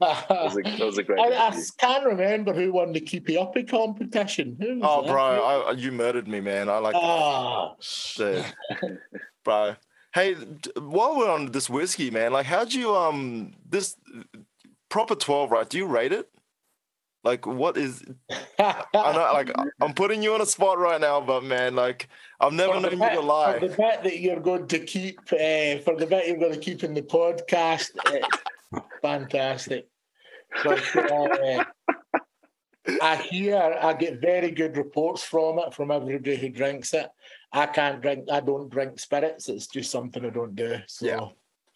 that, 0.00 0.26
was 0.30 0.56
a, 0.58 0.62
that 0.62 0.80
was 0.80 0.98
a 0.98 1.02
great. 1.02 1.18
I, 1.20 1.48
I 1.48 1.62
can't 1.78 2.04
remember 2.06 2.52
who 2.52 2.72
won 2.72 2.92
the 2.92 3.00
keepy 3.00 3.36
uppy 3.38 3.64
competition. 3.64 4.56
Who 4.60 4.78
was 4.80 4.82
Oh, 4.84 5.02
that? 5.02 5.10
bro, 5.10 5.64
I, 5.68 5.72
you 5.72 5.92
murdered 5.92 6.28
me, 6.28 6.40
man. 6.40 6.68
I 6.68 6.78
like 6.78 6.94
Ah, 6.96 7.74
the, 8.16 8.44
bro. 9.44 9.76
Hey, 10.14 10.34
while 10.76 11.16
we're 11.16 11.30
on 11.30 11.52
this 11.52 11.68
whiskey, 11.68 12.10
man, 12.10 12.32
like, 12.32 12.46
how'd 12.46 12.72
you 12.72 12.94
um 12.96 13.52
this 13.68 13.96
proper 14.88 15.14
twelve, 15.14 15.50
right? 15.50 15.68
Do 15.68 15.78
you 15.78 15.86
rate 15.86 16.12
it? 16.12 16.28
Like, 17.24 17.46
what 17.46 17.76
is? 17.76 18.02
I 18.58 18.84
know, 18.94 19.30
like, 19.32 19.50
I'm 19.80 19.92
putting 19.92 20.22
you 20.22 20.34
on 20.34 20.40
a 20.40 20.46
spot 20.46 20.78
right 20.78 21.00
now, 21.00 21.20
but 21.20 21.42
man, 21.44 21.74
like, 21.74 22.08
I've 22.40 22.52
never 22.52 22.74
For 22.74 22.80
the 22.80 22.90
known 22.90 22.92
you 22.92 22.98
bit- 23.06 23.14
to 23.14 23.20
lie. 23.20 23.58
For 23.58 23.68
the 23.68 23.76
bit 23.76 24.02
that 24.04 24.18
you're 24.20 24.40
going 24.40 24.68
to 24.68 24.78
keep, 24.78 25.18
uh, 25.32 25.78
for 25.84 25.96
the 25.96 26.06
bit 26.08 26.28
you're 26.28 26.36
going 26.38 26.52
to 26.54 26.58
keep 26.60 26.84
in 26.84 26.94
the 26.94 27.02
podcast, 27.02 27.90
it's 28.06 28.38
fantastic. 29.02 29.88
But, 30.64 30.96
uh, 30.96 31.64
I 33.02 33.16
hear, 33.16 33.76
I 33.82 33.92
get 33.94 34.20
very 34.20 34.50
good 34.50 34.76
reports 34.76 35.22
from 35.22 35.58
it 35.58 35.74
from 35.74 35.90
everybody 35.90 36.36
who 36.36 36.48
drinks 36.48 36.94
it. 36.94 37.08
I 37.52 37.66
can't 37.66 38.00
drink, 38.00 38.26
I 38.30 38.40
don't 38.40 38.70
drink 38.70 38.98
spirits. 38.98 39.48
It's 39.48 39.66
just 39.66 39.90
something 39.90 40.24
I 40.24 40.30
don't 40.30 40.54
do. 40.54 40.76
So, 40.86 41.06
Yeah. 41.06 41.28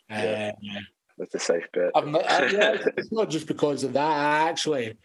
Yeah. 0.09 0.53
uh, 0.77 0.81
That's 1.19 1.35
a 1.35 1.39
safe 1.39 1.65
bet. 1.75 1.91
I'm 1.95 2.13
not, 2.13 2.31
I, 2.31 2.47
yeah, 2.47 2.77
it's 2.97 3.13
not 3.13 3.29
just 3.29 3.47
because 3.47 3.85
of 3.85 3.93
that. 3.93 4.01
I 4.11 4.49
actually, 4.49 4.97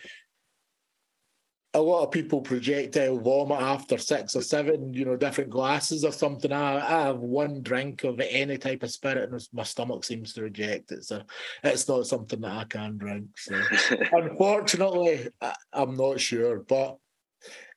a 1.77 1.81
lot 1.81 2.03
of 2.03 2.09
people 2.11 2.41
projectile 2.41 3.19
vomit 3.19 3.61
after 3.61 3.99
six 3.99 4.35
or 4.35 4.41
seven, 4.41 4.95
you 4.95 5.05
know, 5.05 5.15
different 5.15 5.51
glasses 5.51 6.03
or 6.03 6.11
something. 6.11 6.51
I, 6.51 6.77
I 6.77 7.01
have 7.03 7.19
one 7.19 7.61
drink 7.61 8.03
of 8.03 8.19
any 8.19 8.57
type 8.57 8.81
of 8.81 8.89
spirit, 8.89 9.31
and 9.31 9.47
my 9.53 9.61
stomach 9.61 10.03
seems 10.03 10.33
to 10.33 10.41
reject 10.41 10.91
it. 10.91 11.05
So 11.05 11.21
it's 11.63 11.87
not 11.87 12.07
something 12.07 12.41
that 12.41 12.51
I 12.51 12.63
can 12.63 12.97
drink. 12.97 13.37
So 13.37 13.61
unfortunately, 14.11 15.27
I, 15.39 15.53
I'm 15.71 15.95
not 15.95 16.19
sure, 16.19 16.61
but 16.67 16.97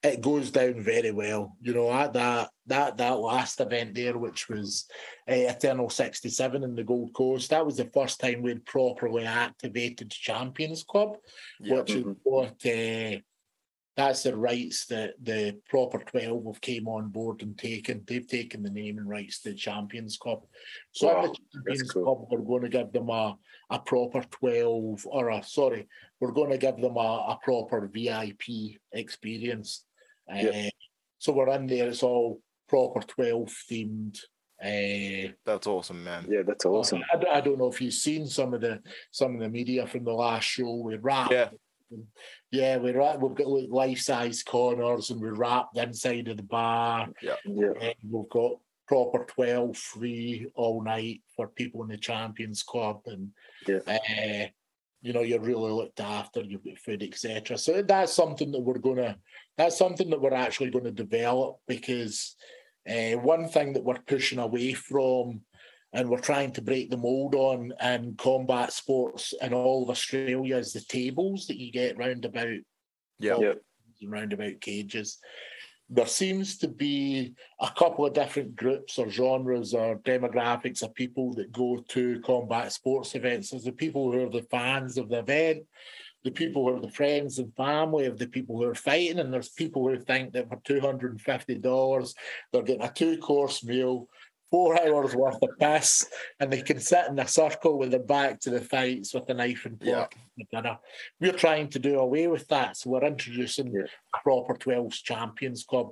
it 0.03 0.23
goes 0.23 0.51
down 0.51 0.81
very 0.81 1.11
well. 1.11 1.55
You 1.61 1.75
know, 1.75 1.93
at 1.93 2.15
that 2.15 2.49
that 2.69 2.97
that 2.97 3.19
last 3.19 3.61
event 3.61 3.95
there, 3.95 4.17
which 4.17 4.49
was 4.49 4.87
uh, 5.29 5.35
Eternal 5.35 5.91
67 5.91 6.65
in 6.65 6.75
the 6.75 6.85
Gold 6.85 7.13
Coast, 7.13 7.51
that 7.51 7.67
was 7.67 7.77
the 7.77 7.91
first 7.93 8.19
time 8.19 8.41
we'd 8.41 8.65
properly 8.65 9.27
activated 9.27 10.11
Champions 10.11 10.85
Club, 10.85 11.19
Yeah. 11.61 11.77
which 11.77 11.91
is 11.91 12.07
what 12.23 12.55
uh, 12.65 13.19
that's 14.07 14.23
the 14.23 14.37
rights 14.37 14.87
that 14.87 15.15
the 15.23 15.59
proper 15.69 15.99
12 15.99 16.45
have 16.47 16.61
came 16.61 16.89
on 16.89 17.09
board 17.09 17.43
and 17.43 17.57
taken. 17.59 18.03
They've 18.07 18.27
taken 18.27 18.63
the 18.63 18.71
name 18.71 18.99
and 18.99 19.09
rights 19.09 19.41
to 19.43 19.51
the 19.51 19.55
Champions 19.57 20.17
Cup. 20.23 20.43
So 20.93 21.07
Wow, 21.09 21.23
the 21.27 21.37
Champions 21.55 21.91
cool. 21.93 22.05
Club, 22.05 22.29
we're 22.31 22.47
going 22.47 22.63
to 22.63 22.69
give 22.69 22.93
them 22.93 23.11
a, 23.11 23.37
a 23.71 23.79
proper 23.79 24.23
12 24.23 25.07
or 25.07 25.31
a 25.31 25.43
sorry, 25.43 25.87
we're 26.21 26.33
going 26.33 26.51
to 26.51 26.59
give 26.59 26.77
them 26.79 26.97
a, 26.97 27.11
a 27.35 27.39
proper 27.43 27.91
VIP 27.93 28.79
experience. 28.93 29.85
Yeah. 30.29 30.67
Uh, 30.67 30.71
so 31.19 31.33
we're 31.33 31.51
in 31.51 31.67
there, 31.67 31.89
it's 31.89 32.03
all 32.03 32.41
proper 32.69 33.01
12 33.01 33.49
themed. 33.71 34.19
Uh, 34.63 35.33
That's 35.47 35.67
awesome, 35.67 36.05
man. 36.05 36.27
yeah, 36.29 36.43
that's 36.47 36.67
awesome. 36.67 37.03
I, 37.13 37.39
I 37.39 37.41
don't 37.41 37.59
know 37.59 37.69
if 37.73 37.81
you've 37.81 37.95
seen 37.95 38.27
some 38.27 38.53
of 38.53 38.61
the 38.61 38.81
some 39.11 39.35
of 39.35 39.41
the 39.41 39.49
media 39.49 39.87
from 39.87 40.05
the 40.05 40.13
last 40.13 40.45
show. 40.45 40.75
We 40.85 40.97
wrapped, 40.97 41.33
Yeah. 41.33 41.49
Yeah, 42.51 42.77
we 42.79 42.93
wrap, 42.93 43.21
we've 43.21 43.35
got 43.35 43.49
like 43.49 43.69
life 43.71 43.99
size 43.99 44.43
corners 44.43 45.11
and 45.11 45.21
we 45.21 45.29
wrapped 45.31 45.75
the 45.75 45.83
inside 45.83 46.29
of 46.29 46.37
the 46.37 46.43
bar. 46.43 47.09
Yeah, 47.23 47.37
And 47.45 47.95
we've 48.09 48.29
got 48.29 48.53
proper 48.87 49.25
twelve 49.25 49.77
free 49.77 50.47
all 50.55 50.83
night 50.83 51.23
for 51.37 51.49
people 51.49 51.83
in 51.83 51.89
the 51.89 51.97
Champions 51.97 52.63
Club, 52.63 53.03
and 53.07 53.31
Yeah. 53.67 53.79
uh, 53.87 54.47
you 55.03 55.13
know 55.13 55.23
you're 55.23 55.41
really 55.41 55.71
looked 55.73 56.01
after. 56.01 56.43
You've 56.43 56.65
got 56.65 56.79
food, 56.79 57.03
etc. 57.03 57.57
So 57.57 57.83
that's 57.83 58.13
something 58.13 58.51
that 58.53 58.61
we're 58.61 58.79
gonna. 58.79 59.19
That's 59.57 59.79
something 59.79 60.11
that 60.11 60.21
we're 60.21 60.35
actually 60.35 60.71
going 60.71 60.85
to 60.85 60.91
develop 60.91 61.59
because 61.69 62.35
uh, 62.89 63.13
one 63.13 63.49
thing 63.49 63.75
that 63.75 63.85
we're 63.85 63.99
pushing 64.07 64.39
away 64.39 64.73
from 64.73 65.43
and 65.93 66.09
we're 66.09 66.21
trying 66.21 66.53
to 66.53 66.63
break 66.63 66.91
the 66.91 66.97
mold 66.97 67.35
on 67.35 67.73
in 67.83 68.15
combat 68.17 68.73
sports 68.73 69.35
in 69.43 69.53
all 69.53 69.83
of 69.83 69.91
Australia 69.91 70.57
is 70.57 70.73
the 70.73 70.81
tables 70.81 71.47
that 71.47 71.59
you 71.59 71.73
get 71.73 71.99
round 71.99 72.25
about 72.25 72.59
Yeah. 73.19 73.39
Yeah. 73.39 73.55
and 74.01 74.11
roundabout 74.11 74.61
cages. 74.61 75.19
There 75.93 76.07
seems 76.07 76.57
to 76.59 76.69
be 76.69 77.35
a 77.61 77.69
couple 77.77 78.07
of 78.07 78.15
different 78.15 78.55
groups 78.55 78.97
or 78.99 79.11
genres 79.11 79.75
or 79.75 79.97
demographics 79.99 80.83
of 80.83 80.95
people 80.95 81.35
that 81.35 81.51
go 81.51 81.85
to 81.89 82.21
combat 82.21 82.73
sports 82.73 83.17
events. 83.17 83.51
There's 83.51 83.65
the 83.65 83.73
people 83.73 84.13
who 84.13 84.25
are 84.25 84.31
the 84.31 84.47
fans 84.51 84.97
of 84.97 85.09
the 85.09 85.19
event, 85.19 85.65
the 86.23 86.31
people 86.31 86.63
who 86.63 86.77
are 86.77 86.81
the 86.81 86.93
friends 86.93 87.41
and 87.41 87.53
family 87.57 88.07
of 88.07 88.19
the 88.19 88.29
people 88.29 88.57
who 88.57 88.65
are 88.65 88.75
fighting, 88.75 89.19
and 89.19 89.33
there's 89.33 89.49
people 89.49 89.89
who 89.89 89.99
think 89.99 90.33
that 90.33 90.49
for 90.49 90.61
two 90.65 90.81
hundred 90.81 91.11
and 91.11 91.21
fifty 91.21 91.57
dollars 91.57 92.15
they're 92.53 92.63
getting 92.63 92.83
a 92.85 92.93
two 92.93 93.19
course 93.19 93.65
meal, 93.65 94.09
four 94.51 94.81
hours 94.81 95.15
worth 95.15 95.43
of 95.43 95.51
piss, 95.59 96.07
and 96.41 96.53
they 96.53 96.63
can 96.63 96.81
sit 96.81 97.07
in 97.09 97.19
a 97.19 97.29
circle 97.29 97.79
with 97.79 97.93
their 97.93 98.01
back 98.01 98.41
to 98.41 98.51
the 98.51 98.61
fights 98.61 99.15
with 99.15 99.29
a 99.31 99.35
knife 99.35 99.65
and 99.65 99.81
Yeah. 99.81 100.01
fork 100.01 100.17
and 100.39 100.49
dinner. 100.51 100.79
We're 101.21 101.33
trying 101.33 101.69
to 101.71 101.79
do 101.79 101.99
away 102.01 102.27
with 102.27 102.49
that, 102.49 102.77
so 102.77 102.91
we're 102.91 103.05
introducing 103.05 103.73
Yeah. 103.73 103.87
proper 104.25 104.55
12s 104.55 105.03
Champions 105.03 105.65
Club, 105.65 105.91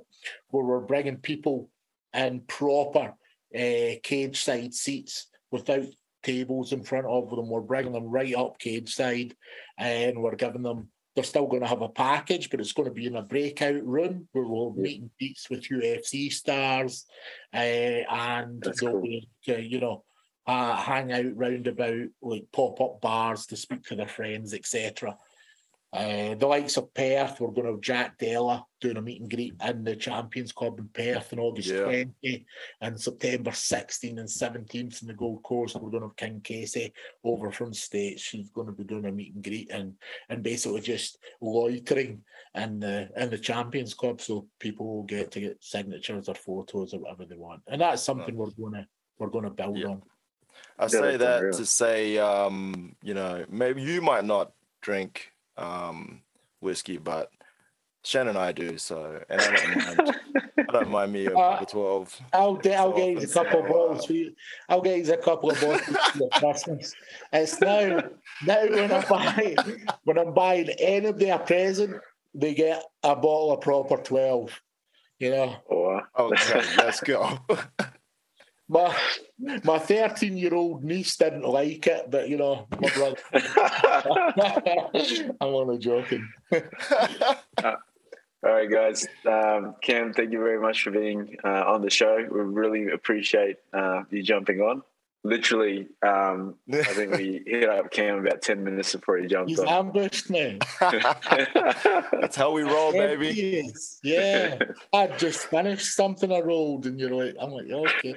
where 0.49 0.65
we're 0.65 0.81
bringing 0.81 1.17
people 1.17 1.69
in 2.13 2.41
proper 2.41 3.15
uh, 3.55 3.97
cage 4.03 4.41
side 4.43 4.73
seats 4.73 5.27
without 5.51 5.85
tables 6.21 6.71
in 6.73 6.83
front 6.83 7.07
of 7.07 7.29
them. 7.31 7.49
We're 7.49 7.61
bringing 7.61 7.93
them 7.93 8.09
right 8.09 8.35
up 8.35 8.59
cage 8.59 8.93
side, 8.93 9.35
and 9.77 10.21
we're 10.21 10.35
giving 10.35 10.61
them. 10.63 10.91
They're 11.19 11.25
still 11.25 11.47
going 11.47 11.63
to 11.63 11.67
have 11.67 11.81
a 11.81 11.89
package, 11.89 12.49
but 12.49 12.61
it's 12.61 12.71
going 12.71 12.87
to 12.87 12.93
be 12.95 13.05
in 13.05 13.17
a 13.17 13.21
breakout 13.21 13.85
room 13.85 14.29
where 14.31 14.45
we'll 14.45 14.73
Yeah. 14.77 14.83
meet 14.83 15.01
and 15.01 15.09
beats 15.17 15.49
with 15.49 15.69
UFC 15.69 16.29
stars, 16.31 17.05
uh, 17.53 17.57
and 17.57 18.61
That's 18.61 18.79
they'll 18.79 18.93
cool. 18.93 19.01
be 19.01 19.27
to, 19.43 19.61
you 19.61 19.81
know, 19.81 20.05
uh, 20.47 20.77
hang 20.77 21.11
out 21.11 21.35
round 21.35 21.67
about 21.67 22.07
like 22.21 22.45
pop 22.53 22.79
up 22.79 23.01
bars 23.01 23.45
to 23.47 23.57
speak 23.57 23.83
to 23.87 23.97
their 23.97 24.07
friends, 24.07 24.53
etc. 24.53 25.17
Uh, 25.91 26.35
the 26.35 26.45
likes 26.45 26.77
of 26.77 26.93
Perth, 26.93 27.39
we're 27.39 27.49
going 27.49 27.65
to 27.65 27.71
have 27.71 27.81
Jack 27.81 28.19
Della 28.19 28.63
doing 28.79 28.97
a 28.97 29.01
meet 29.01 29.21
and 29.21 29.29
greet 29.29 29.55
in 29.67 29.83
the 29.83 29.95
Champions 29.95 30.51
Club 30.51 30.77
in 30.77 30.87
Perth 30.89 31.33
on 31.33 31.39
August 31.39 31.69
Yeah. 31.69 31.83
20 31.85 32.45
and 32.81 33.01
September 33.01 33.51
16 33.51 34.19
and 34.19 34.27
17th 34.29 35.01
in 35.01 35.07
the 35.07 35.15
Gold 35.15 35.41
Coast. 35.41 35.75
We're 35.75 35.89
going 35.89 36.03
to 36.03 36.09
have 36.09 36.15
King 36.15 36.41
Casey 36.43 36.93
over 37.23 37.51
from 37.51 37.73
States. 37.73 38.21
She's 38.21 38.51
going 38.51 38.67
to 38.67 38.73
be 38.73 38.83
doing 38.83 39.05
a 39.05 39.11
meet 39.11 39.33
and 39.33 39.43
greet 39.43 39.71
and 39.71 39.95
and 40.29 40.43
basically 40.43 40.81
just 40.81 41.17
loitering 41.41 42.21
in 42.53 42.79
the 42.79 43.09
in 43.17 43.31
the 43.31 43.37
Champions 43.39 43.95
Club, 43.95 44.21
so 44.21 44.45
people 44.59 44.85
will 44.85 45.03
get 45.03 45.31
to 45.31 45.39
get 45.39 45.63
signatures 45.63 46.29
or 46.29 46.35
photos 46.35 46.93
or 46.93 46.99
whatever 46.99 47.25
they 47.25 47.35
want. 47.35 47.61
And 47.67 47.81
that's 47.81 48.03
something 48.03 48.35
we're 48.35 48.51
going 48.51 48.73
to 48.73 48.87
we're 49.17 49.29
going 49.29 49.45
to 49.45 49.49
build 49.49 49.77
Yeah. 49.79 49.87
on. 49.87 50.03
I 50.77 50.85
say 50.87 51.01
that's 51.01 51.17
that 51.19 51.37
unreal. 51.39 51.53
to 51.57 51.65
say, 51.65 52.17
um, 52.19 52.95
you 53.01 53.15
know, 53.15 53.43
maybe 53.49 53.81
you 53.81 54.01
might 54.03 54.23
not 54.25 54.51
drink 54.81 55.31
um, 55.59 56.21
whiskey, 56.61 56.97
but 56.97 57.29
Shannon 58.03 58.29
and 58.29 58.37
I 58.37 58.51
do. 58.51 58.77
So, 58.77 59.21
and 59.29 59.41
I 59.41 59.55
don't 59.55 59.75
mind. 59.97 60.15
I 60.57 60.71
don't 60.71 60.89
mind 60.91 61.11
me 61.13 61.25
a 61.25 61.35
Uh, 61.37 61.51
couple 61.51 61.65
twelve. 61.65 62.21
I'll, 62.31 62.55
get, 62.55 62.79
I'll 62.79 62.91
So 62.91 62.97
get 62.97 63.09
you 63.21 63.27
a 63.27 63.27
couple 63.27 63.59
of 63.61 63.67
bottles 63.67 64.05
for 64.05 64.13
you. 64.13 64.33
I'll 64.69 64.81
get 64.81 65.05
you 65.05 65.13
a 65.13 65.17
couple 65.17 65.51
of 65.51 65.59
bottles 65.61 65.81
for 65.81 66.29
Christmas. 66.39 66.93
It's 67.33 67.59
now, 67.59 68.01
now 68.45 68.65
when 68.69 68.91
I 68.91 69.05
buy, 69.09 69.55
when 70.03 70.17
I'm 70.19 70.33
buying 70.33 70.69
anybody 70.79 71.29
a 71.29 71.39
present, 71.39 71.95
they 72.35 72.53
get 72.53 72.83
a 73.03 73.15
bottle 73.15 73.53
of 73.53 73.61
proper 73.61 73.97
twelve. 73.97 74.61
You 75.17 75.31
know, 75.31 75.55
Or 75.65 76.03
Okay, 76.17 76.61
let's 76.77 77.01
go. 77.01 77.39
my 78.69 78.95
my 79.63 79.79
thirteen 79.79 80.37
year 80.37 80.53
old 80.53 80.83
niece 80.83 81.17
didn't 81.17 81.43
like 81.43 81.87
it, 81.87 82.09
but 82.09 82.29
you 82.29 82.37
know, 82.37 82.67
my 82.79 82.89
brother. 82.89 83.17
I'm 85.41 85.55
only 85.55 85.79
joking. 85.79 86.29
All 88.41 88.53
right, 88.53 88.71
guys. 88.71 89.05
Um, 89.25 89.75
Cam, 89.81 90.13
thank 90.13 90.31
you 90.31 90.37
very 90.37 90.61
much 90.61 90.83
for 90.83 90.91
being 90.91 91.35
uh, 91.43 91.65
on 91.67 91.81
the 91.81 91.89
show. 91.89 92.25
We 92.31 92.39
really 92.39 92.89
appreciate 92.91 93.57
uh, 93.73 94.03
you 94.11 94.23
jumping 94.23 94.61
on. 94.61 94.81
Literally, 95.25 95.89
um, 96.01 96.55
I 96.71 96.81
think 96.83 97.17
we 97.17 97.43
hit 97.45 97.67
up 97.69 97.91
Cam 97.91 98.19
about 98.19 98.41
10 98.41 98.63
minutes 98.63 98.95
before 98.95 99.17
he 99.17 99.27
jumped 99.27 99.49
He's 99.49 99.59
on. 99.59 99.67
ambushed 99.67 100.29
me. 100.29 100.59
That's 100.79 102.37
how 102.37 102.51
we 102.51 102.63
roll, 102.63 102.93
There 102.93 103.17
baby. 103.17 103.33
he. 103.33 103.69
Yeah, 104.01 104.59
I 104.93 105.07
just 105.07 105.47
finished 105.47 105.93
something 105.93 106.31
I 106.31 106.39
rolled, 106.39 106.85
and 106.85 106.97
you're 106.99 107.09
like, 107.11 107.35
I'm 107.39 107.51
like, 107.51 107.69
okay. 107.69 108.15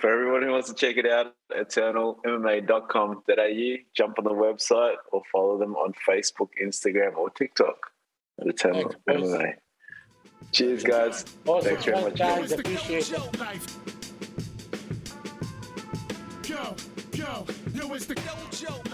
For 0.00 0.10
everyone 0.12 0.42
who 0.42 0.50
wants 0.52 0.68
to 0.68 0.74
check 0.74 0.96
it 0.96 1.06
out, 1.06 1.34
eternalmma.com.au, 1.52 3.76
jump 3.96 4.18
on 4.18 4.24
the 4.24 4.30
website 4.30 4.94
or 5.12 5.22
follow 5.32 5.58
them 5.58 5.74
on 5.76 5.92
Facebook, 6.08 6.48
Instagram, 6.62 7.16
or 7.16 7.30
TikTok 7.30 7.76
at 8.40 8.46
Eternal 8.48 8.92
Thanks, 9.06 9.06
boys. 9.06 9.22
MMA. 9.32 9.54
Cheers, 10.52 10.82
guys. 10.84 11.24
Awesome. 11.46 11.68
Thanks 11.68 11.84
very 11.84 12.00
much. 12.00 12.16
Guys, 12.18 12.52
appreciate 12.52 13.10
it. 13.12 14.07
Yo, 17.18 17.44
yo, 17.74 17.94
it's 17.94 18.06
the 18.06 18.14
life. 18.14 18.87